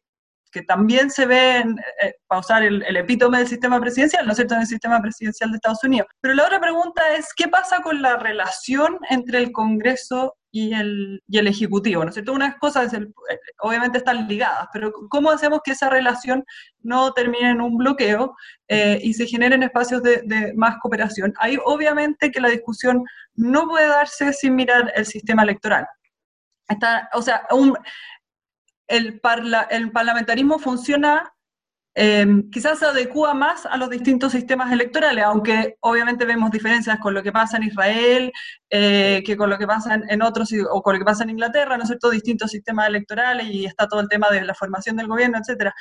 [0.52, 4.56] que también se ve, eh, para usar el, epítome del sistema presidencial, ¿no es cierto?,
[4.56, 6.08] en el sistema presidencial de Estados Unidos.
[6.22, 11.22] Pero la otra pregunta es, ¿qué pasa con la relación entre el Congreso y el,
[11.28, 12.04] y el Ejecutivo?
[12.04, 12.34] ¿No es cierto?
[12.34, 13.08] Unas cosas, eh,
[13.60, 16.44] obviamente, están ligadas, pero ¿cómo hacemos que esa relación
[16.82, 18.36] no termine en un bloqueo
[18.68, 21.34] eh, y se generen espacios de, de más cooperación?
[21.40, 23.04] Ahí, obviamente, que la discusión
[23.36, 25.86] no puede darse sin mirar el sistema electoral.
[26.68, 27.78] Está, o sea, un,
[28.88, 29.22] el,
[29.70, 31.34] el parlamentarismo funciona,
[31.96, 37.14] em, quizás se adecua más a los distintos sistemas electorales, aunque obviamente vemos diferencias con
[37.14, 38.32] lo que pasa en Israel,
[38.70, 41.76] eh, que con lo que pasa en, otros, o con lo que pasa en Inglaterra,
[41.78, 45.08] ¿no es cierto?, distintos sistemas electorales y está todo el tema de la formación del
[45.08, 45.72] gobierno, etc.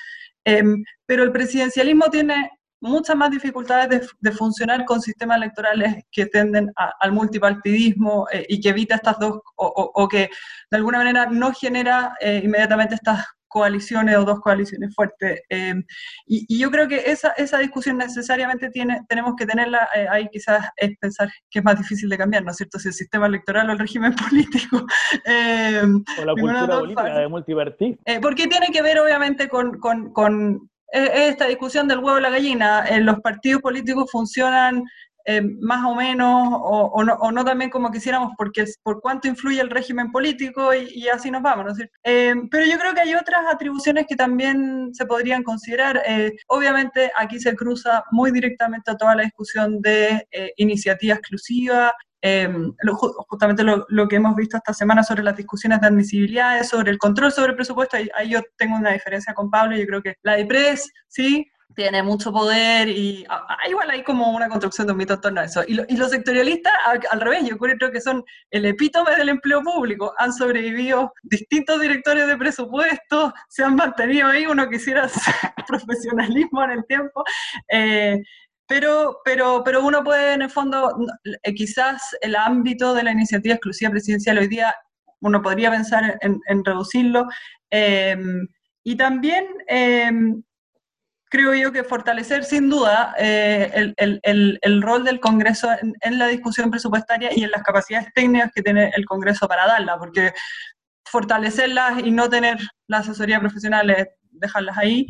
[0.44, 6.72] Em, pero el presidencialismo tiene muchas más dificultades de, funcionar con sistemas electorales que tenden
[6.76, 10.28] al multipartidismo eh, y que evita estas dos, o, que
[10.70, 15.40] de alguna manera no genera eh, inmediatamente estas coaliciones o dos coaliciones fuertes.
[15.48, 15.74] Eh,
[16.26, 20.98] y, yo creo que esa, esa discusión necesariamente tiene, tenemos que tenerla, ahí quizás es
[20.98, 22.78] pensar que es más difícil de cambiar, ¿no es cierto?
[22.78, 24.84] Si el sistema electoral o el régimen político.
[24.84, 28.20] o la cultura política de multipartidismo.
[28.20, 32.84] porque tiene que ver obviamente con, con, con esta discusión del huevo y la gallina.
[33.00, 34.84] los partidos políticos funcionan
[35.26, 39.60] eh, más o menos, o, no, o, no, también como quisiéramos, porque por cuánto influye
[39.60, 41.66] el régimen político y, así nos vamos.
[41.66, 41.84] ¿no?
[42.04, 46.02] Eh, pero yo creo que hay otras atribuciones que también se podrían considerar.
[46.06, 51.92] Eh, obviamente aquí se cruza muy directamente a toda la discusión de iniciativa exclusiva,
[52.28, 52.74] Em,
[53.28, 57.30] justamente lo, que hemos visto esta semana sobre las discusiones de admisibilidad, sobre el control
[57.30, 60.90] sobre el presupuesto, ahí, yo tengo una diferencia con Pablo, yo creo que la IPRES,
[61.06, 63.26] sí, tiene mucho poder y
[63.68, 65.62] igual hay como una construcción de un mito en torno a eso.
[65.66, 66.72] Y, los sectorialistas,
[67.10, 70.14] al, revés, yo creo que son el epítome del empleo público.
[70.18, 75.08] Han sobrevivido distintos directores de presupuesto, se han mantenido ahí, uno quisiera
[75.68, 77.24] profesionalismo en el tiempo.
[77.68, 78.22] Eh,
[78.66, 80.96] pero, pero, pero uno puede, en el fondo,
[81.42, 84.74] eh, quizás el ámbito de la iniciativa exclusiva presidencial hoy día,
[85.20, 87.26] uno podría pensar en, reducirlo.
[87.70, 88.46] Em,
[88.82, 90.42] y también em,
[91.28, 95.68] creo yo que fortalecer sin duda eh, el, rol del Congreso
[96.00, 99.98] en, la discusión presupuestaria y en las capacidades técnicas que tiene el Congreso para darla,
[99.98, 100.32] porque
[101.08, 102.58] fortalecerlas y no tener
[102.88, 105.06] la asesoría profesional es dejarlas ahí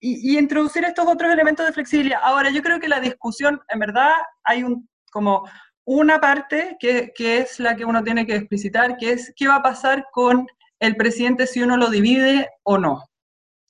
[0.00, 2.20] y, introducir estos otros elementos de flexibilidad.
[2.22, 4.12] Ahora, yo creo que la discusión, en verdad,
[4.42, 5.48] hay un, como
[5.86, 9.56] una parte que, que, es la que uno tiene que explicitar, que es qué va
[9.56, 10.46] a pasar con
[10.80, 13.04] el presidente si uno lo divide o no.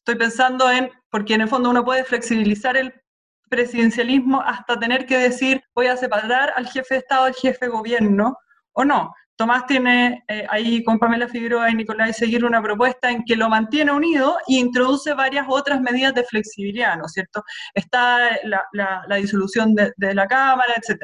[0.06, 2.92] Estoy pensando en, porque en el fondo uno puede flexibilizar el
[3.48, 7.70] presidencialismo hasta tener que decir voy a separar al jefe de Estado del jefe de
[7.70, 8.36] gobierno
[8.74, 9.14] o no.
[9.36, 13.48] Tomás tiene eh, ahí con Pamela Figueroa y Nicolás Seguir una propuesta en que lo
[13.48, 17.42] mantiene unido e introduce varias otras medidas de flexibilidad, ¿no es cierto?
[17.72, 21.00] Está la, disolución de, la Cámara, etc.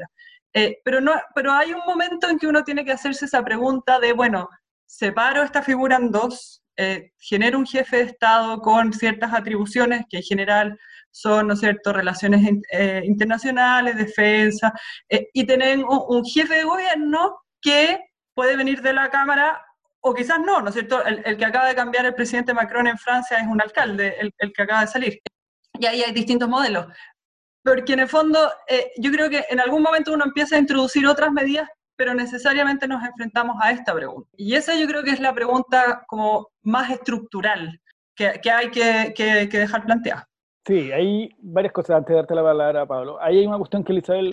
[0.53, 3.99] Eh, pero, no, pero hay un momento en que uno tiene que hacerse esa pregunta
[3.99, 4.51] de, bueno,
[4.85, 10.19] separo esta figura en dos, eh, genero un jefe de Estado con ciertas atribuciones que
[10.19, 10.79] en general
[11.11, 12.49] son, ¿no cierto?, relaciones
[13.03, 14.73] internacionales, defensa,
[15.09, 17.99] y tener un jefe de gobierno que
[18.33, 19.61] puede venir de la Cámara
[20.01, 21.05] o quizás no, ¿no cierto?
[21.05, 24.63] El, que acaba de cambiar el presidente Macron en Francia es un alcalde, el, que
[24.63, 25.21] acaba de salir.
[25.79, 26.87] Y ahí hay distintos modelos.
[27.63, 31.07] Porque en el fondo, eh, yo creo que en algún momento uno empieza a introducir
[31.07, 31.69] otras medidas,
[32.01, 34.27] pero necesariamente nos enfrentamos a esta pregunta.
[34.35, 37.79] Y esa yo creo que es la pregunta como más estructural
[38.17, 40.27] que, que hay que, que, que dejar planteada.
[40.67, 43.19] Sí, hay varias cosas antes de darte la palabra, Pablo.
[43.21, 44.33] Ahí hay una cuestión que Isabel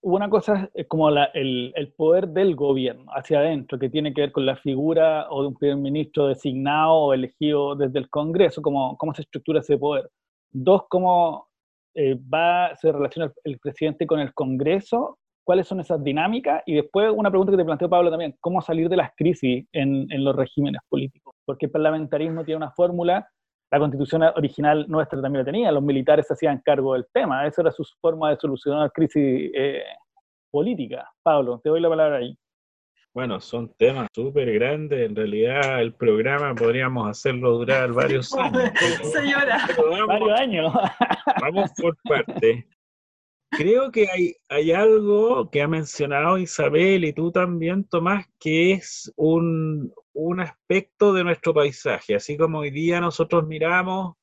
[0.00, 4.32] una cosa es como el, el, poder del gobierno hacia adentro, que tiene que ver
[4.32, 8.96] con la figura o de un primer ministro designado o elegido desde el Congreso, cómo,
[8.96, 10.08] cómo se estructura ese poder.
[10.52, 11.48] Dos, cómo
[11.94, 15.18] eh, va, se relaciona el, presidente con el Congreso,
[15.48, 18.90] cuáles son esas dinámicas, y después una pregunta que te planteó Pablo también, cómo salir
[18.90, 23.26] de las crisis en, en los regímenes políticos, porque el parlamentarismo tiene una fórmula
[23.70, 27.62] la constitución original nuestra también la tenía, los militares se hacían cargo del tema, esa
[27.62, 29.84] era su forma de solucionar la crisis eh,
[30.50, 31.10] política.
[31.22, 32.36] Pablo, te doy la palabra ahí.
[33.14, 38.70] Bueno, son temas súper grandes, en realidad el programa podríamos hacerlo durar varios años.
[39.02, 39.66] Señora.
[40.06, 40.74] varios años.
[41.40, 42.66] vamos por parte.
[43.50, 49.12] Creo que hay, hay algo que ha mencionado Isabel y tú también, Tomás, que es
[49.16, 54.16] un, un aspecto de nuestro paisaje, así como hoy día nosotros miramos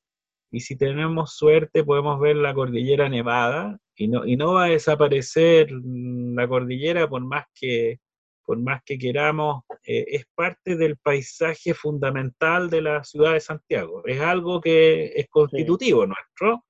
[0.51, 4.69] y si tenemos suerte podemos ver la cordillera nevada y no, y no va a
[4.69, 7.99] desaparecer la cordillera por más que,
[8.45, 14.03] por más que queramos, eh, es parte del paisaje fundamental de la ciudad de Santiago,
[14.05, 16.65] es algo que es constitutivo nuestro.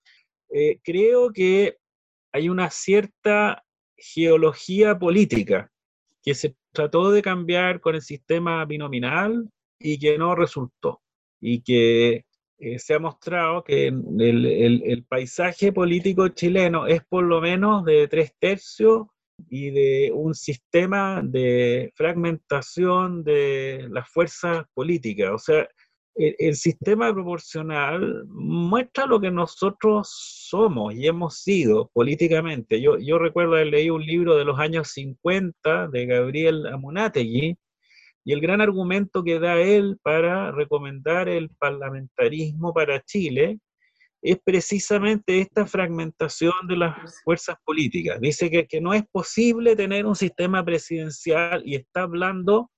[0.49, 1.77] Eh, creo que
[2.35, 3.63] hay una cierta
[3.95, 5.71] geología política
[6.21, 11.01] que se trató de cambiar con el sistema binominal y que no resultó.
[11.39, 12.25] Y que
[12.57, 14.45] eh, se ha mostrado que el,
[14.83, 19.07] el, paisaje político chileno es por lo menos de tres tercios
[19.49, 25.31] y de un sistema de fragmentación de las fuerzas políticas.
[25.31, 25.69] O sea,
[26.15, 30.09] el, sistema proporcional muestra lo que nosotros
[30.49, 32.81] somos y hemos sido políticamente.
[32.81, 37.57] Yo, yo recuerdo haber leído un libro de los años 50 de Gabriel Amunategui
[38.23, 43.59] y el gran argumento que da él para recomendar el parlamentarismo para Chile
[44.21, 48.19] es precisamente esta fragmentación de las fuerzas políticas.
[48.19, 52.71] Dice que, que no es posible tener un sistema presidencial y está hablando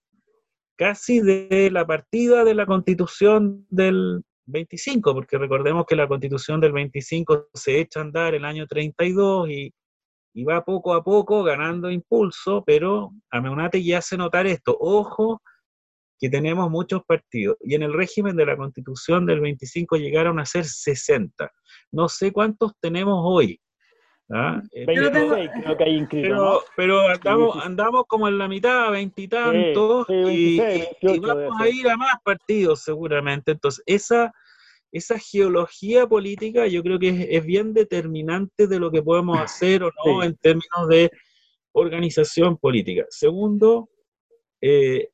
[0.77, 6.71] casi de la partida de la constitución del 25, porque recordemos que la constitución del
[6.71, 9.73] 25 se echa a andar el año 32 y,
[10.33, 15.41] y va poco a poco ganando impulso, pero a Meunate ya hace notar esto, ojo
[16.19, 20.45] que tenemos muchos partidos, y en el régimen de la constitución del 25 llegaron a
[20.45, 21.51] ser 60.
[21.91, 23.59] No sé cuántos tenemos hoy,
[24.29, 24.61] ¿Ah?
[24.73, 30.59] Eh, pero, creo que hay inscrito, pero, andamos, andamos, como en la mitad, veintitantos, y,
[31.21, 33.51] vamos a ir a más partidos seguramente.
[33.51, 34.33] Entonces, esa,
[34.91, 39.91] esa geología política yo creo que es, bien determinante de lo que podemos hacer o
[40.05, 41.09] no en términos de
[41.71, 43.05] organización política.
[43.09, 43.89] Segundo,
[44.61, 45.09] eh,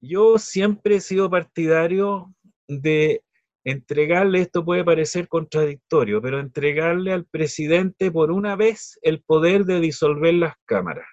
[0.00, 2.32] yo siempre he sido partidario
[2.68, 3.24] de
[3.64, 9.80] entregarle, esto puede parecer contradictorio, pero entregarle al presidente por una vez el poder de
[9.80, 11.06] disolver las cámaras.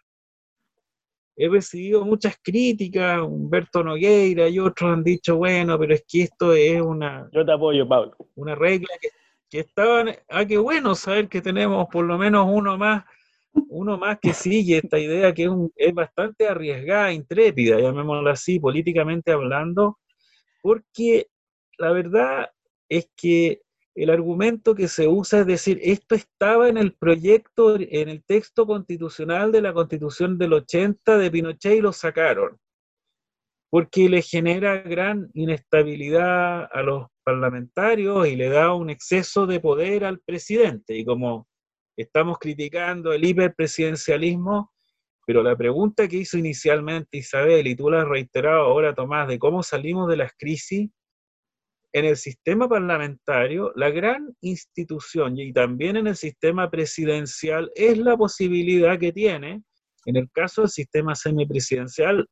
[1.36, 6.54] He recibido muchas críticas, Humberto Nogueira y otros han dicho, bueno, pero es que esto
[6.54, 7.30] es una...
[7.32, 8.16] Yo te apoyo, Pablo.
[8.36, 9.10] Una regla que,
[9.48, 10.16] que estaban...
[10.30, 13.04] Ah, qué bueno saber que tenemos por lo menos uno más,
[13.70, 19.32] uno más que sigue esta idea que es, es bastante arriesgada, intrépida, llamémosla así, políticamente
[19.32, 20.00] hablando,
[20.64, 21.28] porque
[21.78, 22.52] la verdad
[22.90, 23.62] es que
[23.96, 28.68] el argumento que se usa es decir, esto estaba en el proyecto, en el texto
[28.68, 32.60] constitucional de la constitución del 80 de Pinochet y lo sacaron,
[33.72, 40.06] porque le genera gran inestabilidad a los parlamentarios y le da un exceso de poder
[40.06, 40.96] al presidente.
[40.96, 41.48] Y como
[41.98, 44.72] estamos criticando el hiperpresidencialismo,
[45.26, 49.38] Pero la pregunta que hizo inicialmente Isabel, y tú la has reiterado ahora, Tomás, de
[49.38, 50.90] cómo salimos de las crisis,
[51.94, 58.18] en el sistema parlamentario, la gran institución y también en el sistema presidencial es la
[58.18, 59.64] posibilidad que tiene,
[60.06, 62.28] en el caso del sistema semipresidencial,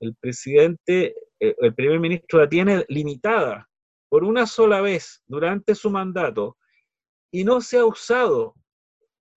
[0.00, 3.68] el presidente, eh, el primer ministro la tiene limitada
[4.08, 6.56] por una sola vez durante su mandato
[7.32, 8.54] y no se ha usado.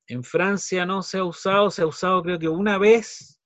[0.07, 3.39] En Francia no se ha usado, se ha usado creo que una vez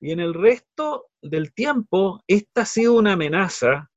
[0.00, 3.90] y en el resto del tiempo esta ha sido una amenaza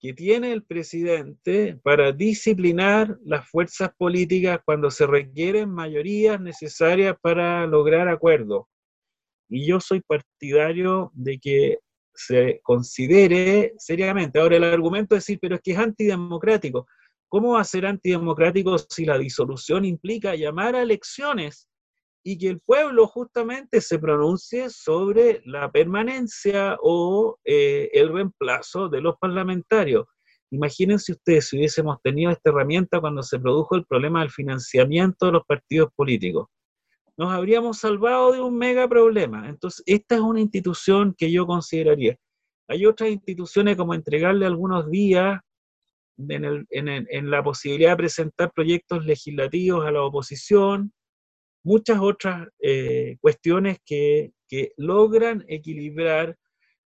[0.00, 7.66] que tiene el presidente para disciplinar las fuerzas políticas cuando se requieren mayorías necesarias para
[7.66, 8.66] lograr acuerdos.
[9.48, 11.78] Y yo soy partidario de que
[12.14, 14.38] se considere seriamente.
[14.38, 16.86] Ahora, el argumento es decir, pero es que es antidemocrático.
[17.28, 21.68] ¿Cómo va a ser antidemocrático si la disolución implica llamar a elecciones
[22.30, 29.00] y que el pueblo justamente se pronuncie sobre la permanencia o eh, el reemplazo de
[29.00, 30.04] los parlamentarios.
[30.50, 35.32] Imagínense ustedes si hubiésemos tenido esta herramienta cuando se produjo el problema del financiamiento de
[35.32, 36.48] los partidos políticos.
[37.16, 39.48] Nos habríamos salvado de un mega problema.
[39.48, 42.14] Entonces, esta es una institución que yo consideraría.
[42.68, 45.40] Hay otras instituciones como entregarle algunos días
[46.18, 50.92] en, en la posibilidad de presentar proyectos legislativos a la oposición,
[51.62, 54.32] muchas otras eh, cuestiones que,
[54.78, 56.34] logran equilibrar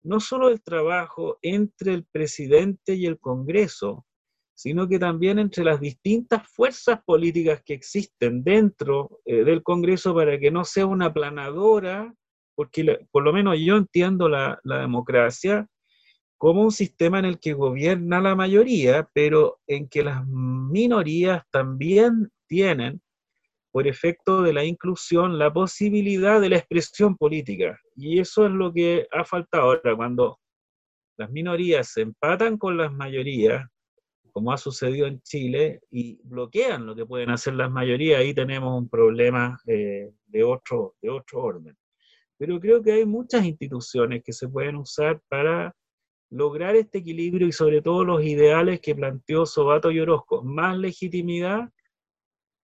[0.05, 4.07] no solo el trabajo entre el presidente y el Congreso,
[4.55, 10.39] sino que también entre las distintas fuerzas políticas que existen dentro eh, del Congreso para
[10.39, 12.14] que no sea una planadora,
[12.55, 15.66] porque por lo menos yo entiendo la democracia
[16.39, 22.31] como un sistema en el que gobierna la mayoría, pero en que las minorías también
[22.47, 23.03] tienen
[23.71, 27.79] por efecto de la inclusión, la posibilidad de la expresión política.
[27.97, 30.39] Y eso es lo que ha faltado ahora, cuando
[31.16, 33.66] las minorías se empatan con las mayorías,
[34.33, 38.79] como ha sucedido en Chile, y bloquean lo que pueden hacer las mayorías, ahí tenemos
[38.79, 41.77] un problema eh, de, otro, de otro orden.
[42.39, 45.75] Pero creo que hay muchas instituciones que se pueden usar para
[46.31, 51.69] lograr este equilibrio y sobre todo los ideales que planteó Sobato y Orozco, más legitimidad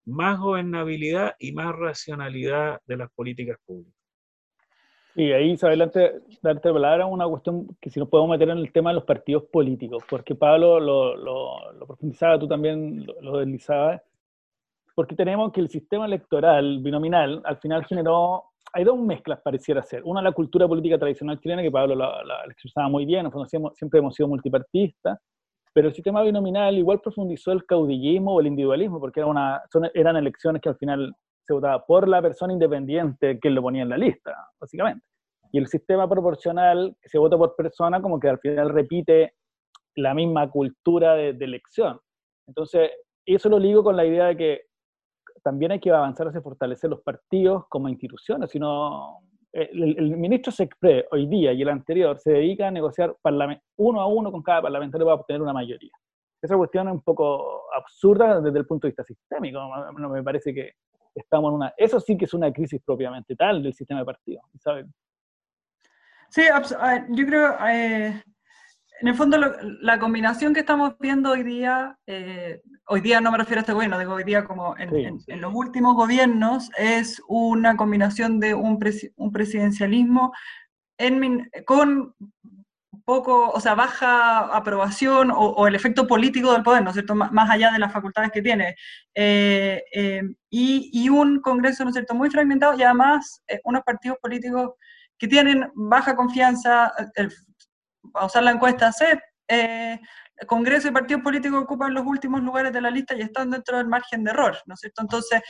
[0.05, 4.03] más gobernabilidad y más racionalidad de las políticas públicas.
[5.15, 8.59] Y ahí, Isabel, antes de darte palabra, una cuestión que si nos podemos meter en
[8.59, 13.39] el tema de los partidos políticos, porque Pablo lo, lo, profundizaba, tú también lo, lo,
[13.39, 14.01] deslizabas,
[14.95, 20.03] porque tenemos que el sistema electoral binominal al final generó, hay dos mezclas pareciera ser.
[20.03, 24.01] Una, la cultura política tradicional chilena, que Pablo la, la expresaba muy bien, nosotros siempre
[24.01, 25.19] hemos sido multipartistas,
[25.73, 29.63] pero el sistema binominal igual profundizó el caudillismo o el individualismo, porque era una,
[29.95, 31.15] eran elecciones que al final
[31.47, 35.05] se votaba por la persona independiente que lo ponía en la lista, básicamente.
[35.51, 39.35] Y el sistema proporcional, que se vota por persona, como que al final repite
[39.97, 41.99] la misma cultura de, de elección.
[42.47, 42.91] Entonces,
[43.27, 44.61] eso lo ligo con la idea de que
[45.43, 49.21] también hay que avanzar hacia fortalecer los partidos como instituciones, sino
[49.53, 53.15] el, ministro Sexpre hoy día y el anterior se dedica a negociar
[53.77, 55.93] uno a uno con cada parlamentario para obtener una mayoría.
[56.41, 59.61] Esa cuestión es un poco absurda desde el punto de vista sistémico.
[59.99, 60.73] No me parece que
[61.15, 61.75] estamos en una...
[61.77, 64.45] Eso sí que es una crisis propiamente tal del sistema de partidos.
[66.29, 66.43] Sí,
[67.11, 67.55] yo creo...
[67.69, 68.23] Eh,
[69.03, 69.37] en el fondo,
[69.81, 73.73] la combinación que estamos viendo hoy día, eh, hoy día no me refiero a este
[73.73, 78.79] gobierno, digo hoy día como en, los últimos gobiernos, es una combinación de un,
[79.17, 80.33] un presidencialismo
[80.99, 82.15] en, con
[83.05, 87.51] poco, o sea, baja aprobación o, el efecto político del poder, ¿no es cierto?, más,
[87.51, 88.77] allá de las facultades que tiene,
[89.17, 94.19] eh, eh, y, y, un Congreso, ¿no es cierto?, muy fragmentado y además unos partidos
[94.23, 94.75] políticos
[95.19, 97.33] que tienen baja confianza, el,
[98.15, 100.01] a usar la encuesta CEP, eh,
[100.47, 103.87] Congreso y partidos políticos ocupan los últimos lugares de la lista y están dentro del
[103.87, 105.03] margen de error, ¿no es cierto?
[105.03, 105.41] Entonces,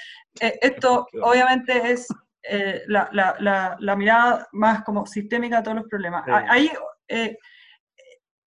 [0.40, 2.08] eh, esto obviamente es
[2.42, 6.24] eh, la, la, la, mirada más como sistémica de todos los problemas.
[6.48, 6.70] Ahí,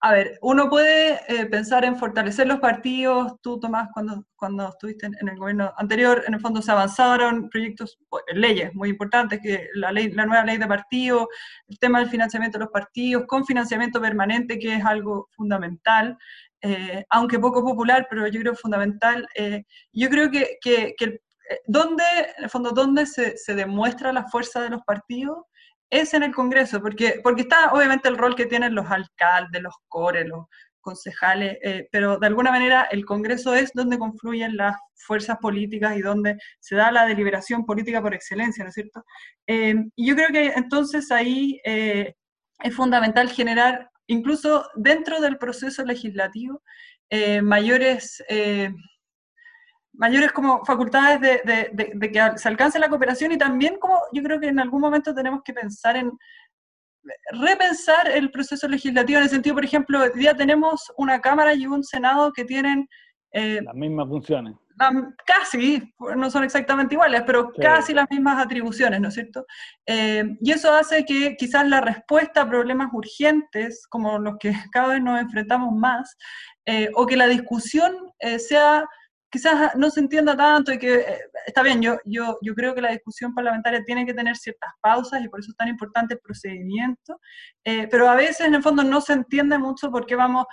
[0.02, 3.34] a ver, uno puede eh, pensar en fortalecer los partidos.
[3.42, 7.98] Tú, Tomás, cuando, cuando estuviste en, el gobierno anterior, en el fondo se avanzaron proyectos,
[8.10, 11.28] pues, leyes muy importantes, que la, ley, la nueva ley de partidos,
[11.68, 16.18] el tema del financiamiento de los partidos, con financiamiento permanente, que es algo fundamental,
[16.62, 19.28] eh, aunque poco popular, pero yo creo fundamental.
[19.36, 21.22] Eh, yo creo que, que, que
[21.68, 22.04] ¿dónde,
[22.38, 25.46] en el fondo, dónde se, se demuestra la fuerza de los partidos?
[25.90, 29.76] Es en el Congreso, porque, porque está obviamente el rol que tienen los alcaldes, los
[29.88, 30.46] cores, los
[30.82, 36.02] concejales, eh, pero de alguna manera el Congreso es donde confluyen las fuerzas políticas y
[36.02, 39.04] donde se da la deliberación política por excelencia, ¿no es cierto?
[39.48, 46.62] Eh, y yo creo que entonces ahí es fundamental generar, incluso dentro del proceso legislativo,
[47.42, 48.24] mayores
[49.98, 54.48] mayores como facultades de, que se alcance la cooperación y también como yo creo que
[54.48, 56.12] en algún momento tenemos que pensar en
[57.32, 61.68] repensar el proceso legislativo en el sentido, por ejemplo, hoy día tenemos una Cámara y
[61.68, 62.88] un Senado que tienen...
[63.32, 64.56] Eh, las mismas funciones.
[65.26, 69.46] casi, no son exactamente iguales, pero casi las mismas atribuciones, ¿no es cierto?
[69.86, 74.94] Eh, y eso hace que quizás la respuesta a problemas urgentes, como los que cada
[74.94, 76.18] vez nos enfrentamos más,
[76.66, 77.94] eh, o que la discusión
[78.40, 78.88] sea
[79.36, 82.80] quizás no se entienda tanto y que eh, está bien, yo, yo, yo creo que
[82.80, 86.22] la discusión parlamentaria tiene que tener ciertas pausas y por eso es tan importante el
[86.22, 87.20] procedimiento,
[87.66, 90.46] eh, pero a veces en el fondo no se entiende mucho por qué vamos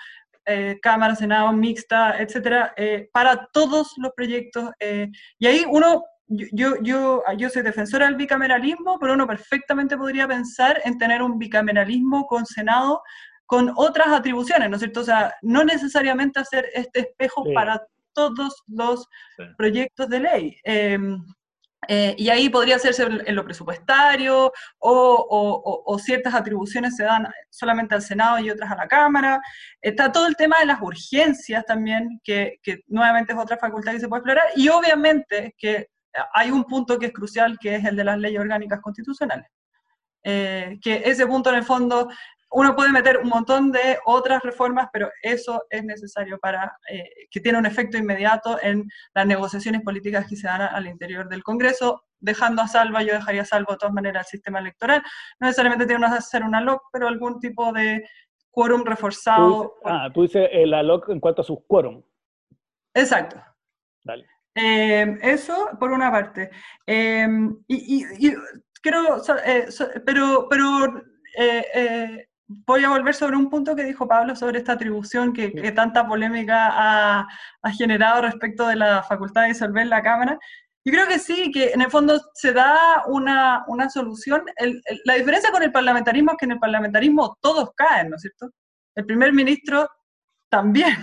[0.46, 2.74] eh, Cámara, Senado, mixta, etcétera,
[3.12, 4.70] para todos los proyectos.
[5.38, 10.80] y ahí uno, yo, yo, yo soy defensora del bicameralismo, pero uno perfectamente podría pensar
[10.84, 13.00] en tener un bicameralismo con Senado
[13.46, 15.00] con otras atribuciones, ¿no es cierto?
[15.00, 19.06] O sea, no necesariamente hacer este espejo para todos los
[19.56, 20.56] proyectos de ley.
[20.64, 21.22] Em,
[21.88, 28.02] eh, y ahí podría hacerse en lo presupuestario o, ciertas atribuciones se dan solamente al
[28.02, 29.40] Senado y otras a la Cámara.
[29.80, 34.08] Está todo el tema de las urgencias también, que, nuevamente es otra facultad que se
[34.08, 34.46] puede explorar.
[34.56, 35.88] Y obviamente que
[36.34, 39.48] hay un punto que es crucial, que es el de las leyes orgánicas constitucionales.
[40.24, 42.08] Eh, que ese punto en el fondo
[42.52, 47.40] uno puede meter un montón de otras reformas, pero eso es necesario para eh, que
[47.40, 52.04] tiene un efecto inmediato en las negociaciones políticas que se dan al interior del Congreso,
[52.20, 55.02] dejando a salvo, yo dejaría a salvo de todas maneras el sistema electoral.
[55.40, 58.06] No necesariamente tiene que ser una LOC, pero algún tipo de
[58.50, 59.74] quórum reforzado.
[59.84, 62.02] ah, tú dices la LOC en cuanto a sus quórum.
[62.94, 63.42] Exacto.
[64.04, 64.26] Dale.
[64.54, 66.50] Eh, eso por una parte.
[66.86, 67.26] Eh,
[67.66, 68.34] y,
[68.82, 69.22] creo,
[70.04, 71.02] pero, pero
[72.66, 76.70] voy a volver sobre un punto que dijo Pablo sobre esta atribución que, tanta polémica
[76.72, 77.28] ha,
[77.76, 80.38] generado respecto de la facultad de disolver la Cámara.
[80.84, 84.44] Yo creo que sí, que en el fondo se da una, solución.
[85.04, 88.50] la diferencia con el parlamentarismo es que en el parlamentarismo todos caen, ¿no es cierto?
[88.94, 89.88] El primer ministro
[90.48, 90.96] también.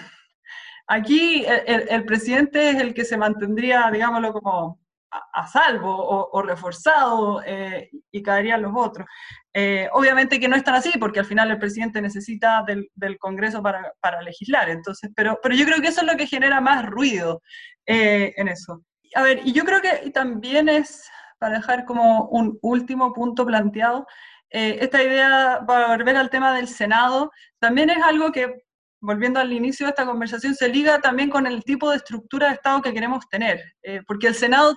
[0.88, 4.79] Aquí el presidente es el que se mantendría, digámoslo, como
[5.12, 9.08] a, salvo o, reforzado eh, y caerían los otros.
[9.54, 13.62] Eh, obviamente que no es tan así, porque al final el presidente necesita del, Congreso
[13.62, 17.42] para, legislar, entonces, pero, pero yo creo que eso es lo que genera más ruido
[17.86, 18.84] eh, en eso.
[19.16, 24.06] A ver, y yo creo que también es, para dejar como un último punto planteado,
[24.52, 28.64] esta idea, para volver al tema del Senado, también es algo que
[29.00, 32.56] volviendo al inicio de esta conversación, se liga también con el tipo de estructura de
[32.56, 33.62] Estado que queremos tener,
[34.08, 34.76] porque el Senado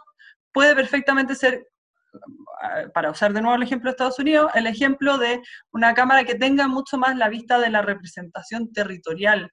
[0.53, 1.67] puede perfectamente ser,
[2.95, 5.41] para usar de nuevo el ejemplo de Estados Unidos, el ejemplo de
[5.73, 9.51] una Cámara que tenga mucho más la vista de la representación territorial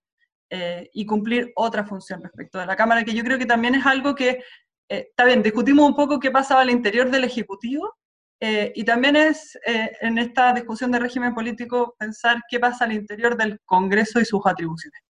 [0.49, 3.85] eh, y cumplir otra función respecto de la Cámara, que yo creo que también es
[3.85, 4.43] algo que,
[4.89, 7.95] eh, está bien, discutimos un poco qué pasaba al interior del Ejecutivo,
[8.41, 13.35] eh, y también es en esta discusión de régimen político pensar qué pasa al interior
[13.35, 15.01] del Congreso y sus atribuciones.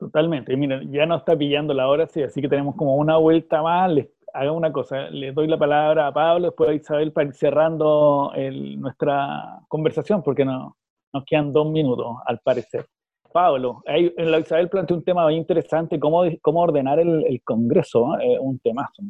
[0.00, 0.52] Totalmente.
[0.54, 3.60] Y mira, ya nos está pillando la hora, sí, así que tenemos como una vuelta
[3.62, 3.90] más.
[3.92, 7.34] Les haga una cosa, le doy la palabra a Pablo, después a Isabel para ir
[7.34, 8.32] cerrando
[8.76, 10.76] nuestra conversación, porque no,
[11.12, 12.86] nos quedan dos minutos, al parecer.
[13.32, 18.38] Pablo, en la Isabel planteó un tema muy interesante, cómo, cómo ordenar el, Congreso, ¿eh?
[18.40, 19.02] un temazo.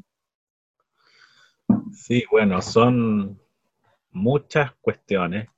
[1.92, 3.40] Sí, bueno, son
[4.10, 5.48] muchas cuestiones.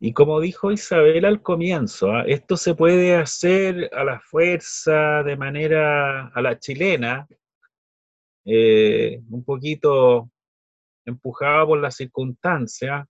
[0.00, 2.24] Y como dijo Isabel al comienzo, ¿ah?
[2.26, 7.26] esto se puede hacer a la fuerza, de manera a la chilena,
[8.44, 10.30] eh, un poquito
[11.06, 13.06] empujado por las circunstancias,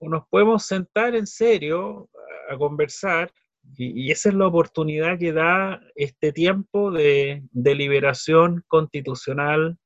[0.00, 2.08] nos podemos sentar en serio
[2.50, 3.32] a, conversar
[3.76, 9.78] y, esa es la oportunidad que da este tiempo de deliberación constitucional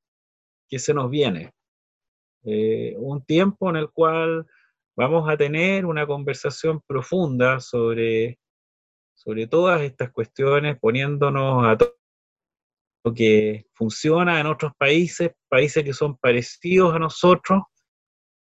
[0.69, 1.53] que se nos viene.
[2.45, 4.47] Eh, un tiempo en el cual
[4.97, 8.39] vamos a tener una conversación profunda sobre,
[9.15, 11.98] sobre todas estas cuestiones, poniéndonos a todos
[13.15, 17.63] que funciona en otros países, países que son parecidos a nosotros,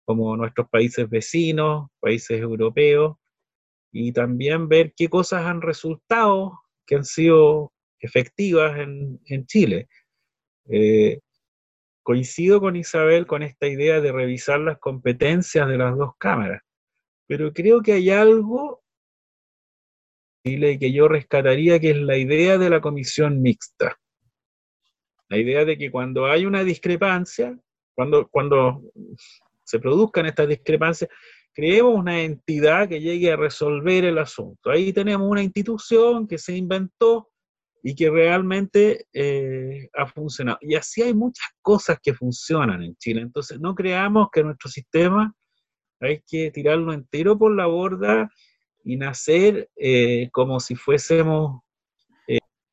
[0.04, 3.16] como nuestros países vecinos, países europeos,
[3.92, 9.88] y también ver qué cosas han resultado que han sido efectivas en, Chile.
[10.68, 11.20] Eh,
[12.02, 16.62] coincido con Isabel con esta idea de revisar las competencias de las dos cámaras,
[17.26, 18.82] pero creo que hay algo
[20.44, 23.98] Chile que yo rescataría, que es la idea de la comisión mixta.
[25.34, 27.58] La idea de que cuando hay una discrepancia,
[27.92, 28.82] cuando, cuando
[29.64, 31.10] se produzcan estas discrepancias,
[31.52, 34.70] creemos una entidad que llegue a resolver el asunto.
[34.70, 37.32] Ahí tenemos una institución que se inventó
[37.82, 40.58] y que realmente eh, ha funcionado.
[40.60, 43.20] Y así hay muchas cosas que funcionan en Chile.
[43.20, 45.34] Entonces, no creamos que nuestro sistema
[45.98, 48.30] hay que tirarlo entero por la borda
[48.84, 51.60] y nacer eh, como si fuésemos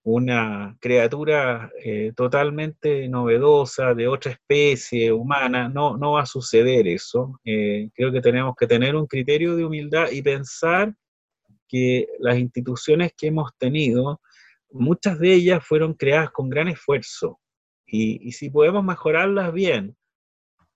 [0.03, 7.39] una criatura eh, totalmente novedosa, de otra especie humana, no, no va a suceder eso.
[7.45, 10.95] Eh, creo que tenemos que tener un criterio de humildad y pensar
[11.67, 14.21] que las instituciones que hemos tenido,
[14.71, 17.39] muchas de ellas fueron creadas con gran esfuerzo.
[17.85, 19.95] Y, y si podemos mejorarlas bien,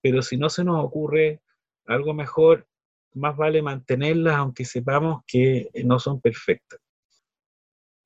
[0.00, 1.40] pero si no se nos ocurre
[1.86, 2.66] algo mejor,
[3.14, 6.78] más vale mantenerlas aunque sepamos que no son perfectas.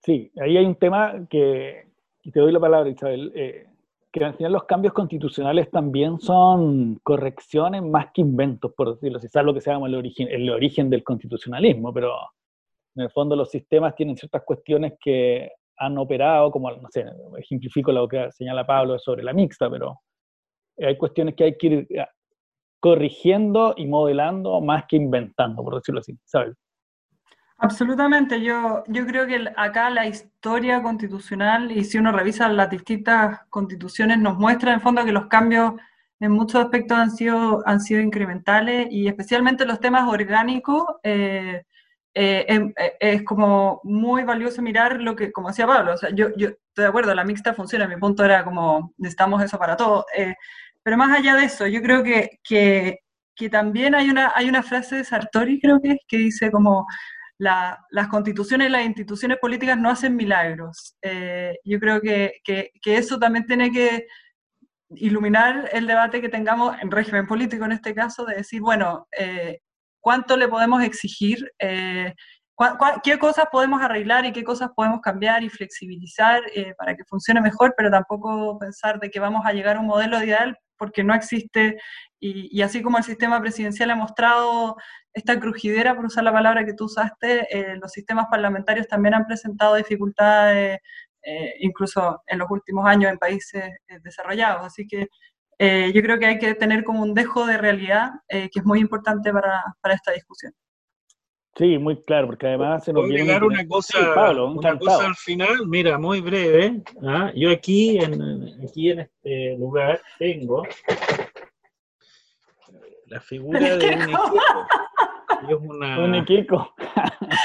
[0.03, 1.87] Sí, ahí hay un tema que,
[2.23, 3.67] y te doy la palabra, Isabel, eh,
[4.11, 9.29] que al final los cambios constitucionales también son correcciones más que inventos, por decirlo así,
[9.43, 12.15] lo que se llama el origen, el origen del constitucionalismo, pero
[12.97, 17.05] en el fondo los sistemas tienen ciertas cuestiones que han operado, como, no sé,
[17.39, 20.01] ejemplifico lo que señala Pablo sobre la mixta, pero
[20.79, 22.07] hay cuestiones que hay que ir eh,
[22.81, 26.57] corrigiendo y modelando más que inventando, por decirlo así, ¿sabes?
[27.63, 33.41] Absolutamente, yo, yo creo que acá la historia constitucional, y si uno revisa las distintas
[33.51, 35.75] constituciones, nos muestra en fondo que los cambios
[36.21, 40.85] en muchos aspectos han sido, han sido incrementales y especialmente los temas orgánicos.
[41.03, 41.63] Eh,
[42.15, 46.11] eh, em, eh, es como muy valioso mirar lo que, como decía Pablo, o sea,
[46.15, 49.77] yo, yo estoy de acuerdo, la mixta funciona, mi punto era como necesitamos eso para
[49.77, 50.07] todo,
[50.83, 53.01] pero más allá de eso, yo creo que, que,
[53.37, 56.87] que, también hay una, hay una frase de Sartori, creo que es, que dice como
[57.41, 60.97] las constituciones y las instituciones políticas no hacen milagros.
[61.01, 62.41] Eh, yo creo que,
[62.85, 64.07] eso también tiene que
[64.91, 69.61] iluminar el debate que tengamos en régimen político en este caso, de decir, bueno, eh,
[70.01, 71.51] ¿cuánto le podemos exigir?
[71.59, 72.15] Eh,
[73.03, 76.43] ¿Qué cosas podemos arreglar y qué cosas podemos cambiar y flexibilizar
[76.77, 80.23] para que funcione mejor, pero tampoco pensar de que vamos a llegar a un modelo
[80.23, 81.77] ideal porque no existe,
[82.19, 84.77] y, así como el sistema presidencial ha mostrado
[85.13, 89.27] esta crujidera, por usar la palabra que tú usaste, eh, los sistemas parlamentarios también han
[89.27, 90.79] presentado dificultades,
[91.23, 94.67] eh, incluso en los últimos años en países eh, desarrollados.
[94.67, 95.09] Así que
[95.93, 99.31] yo creo que hay que tener como un dejo de realidad que es muy importante
[99.33, 100.55] para, para, esta discusión.
[101.57, 103.37] Sí, muy claro, porque además se nos viene...
[103.43, 103.99] una cosa,
[104.45, 106.83] una cosa al final, mira, muy breve.
[107.03, 107.33] ¿ah?
[107.35, 110.63] Yo aquí en, aquí en este lugar tengo
[113.07, 114.39] la figura de un equipo.
[115.49, 115.99] Es una...
[116.05, 116.75] Un equipo.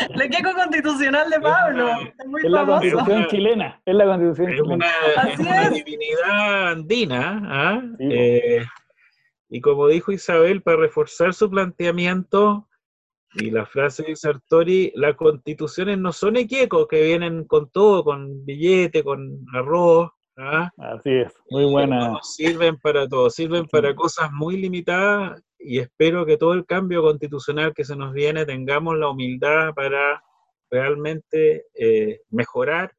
[0.09, 1.89] El equipo constitucional de Pablo.
[2.19, 3.81] Es, muy la constitución chilena.
[3.85, 4.87] Es la constitución es Una,
[5.31, 7.41] es una divinidad andina.
[7.45, 7.81] ¿ah?
[7.99, 8.65] Eh,
[9.49, 12.67] y como dijo Isabel, para reforzar su planteamiento,
[13.35, 18.45] y la frase de Sartori, las constituciones no son equecos que vienen con todo, con
[18.45, 20.71] billete, con arroz, ¿ah?
[20.77, 22.17] Así es, muy buena.
[22.21, 27.73] sirven para todo, sirven para cosas muy limitadas y espero que todo el cambio constitucional
[27.73, 30.23] que se nos viene tengamos la humildad para
[30.69, 32.91] realmente eh, mejorar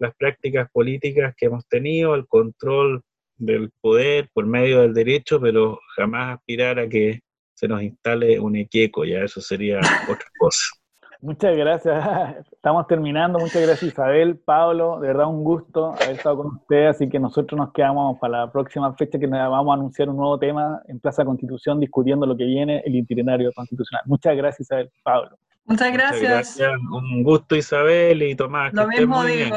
[0.00, 3.02] las prácticas políticas que hemos tenido, el control
[3.36, 7.20] del poder por medio del derecho, pero jamás aspirar a que
[7.58, 10.60] se nos instale un equeco, ya eso sería otra cosa.
[11.20, 12.46] Muchas gracias.
[12.52, 13.40] Estamos terminando.
[13.40, 15.00] Muchas gracias Isabel, Pablo.
[15.00, 16.94] De verdad un gusto haber estado con ustedes.
[16.94, 20.38] Así que nosotros nos quedamos para la próxima fecha que vamos a anunciar un nuevo
[20.38, 24.04] tema en Plaza Constitución discutiendo lo que viene, el itinerario constitucional.
[24.06, 25.36] Muchas gracias Isabel, Pablo.
[25.64, 26.60] Muchas gracias.
[26.92, 28.72] Un gusto Isabel y Tomás.
[28.72, 29.56] Lo mismo digo.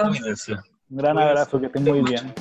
[0.90, 2.34] Un gran abrazo, que estén muy bien.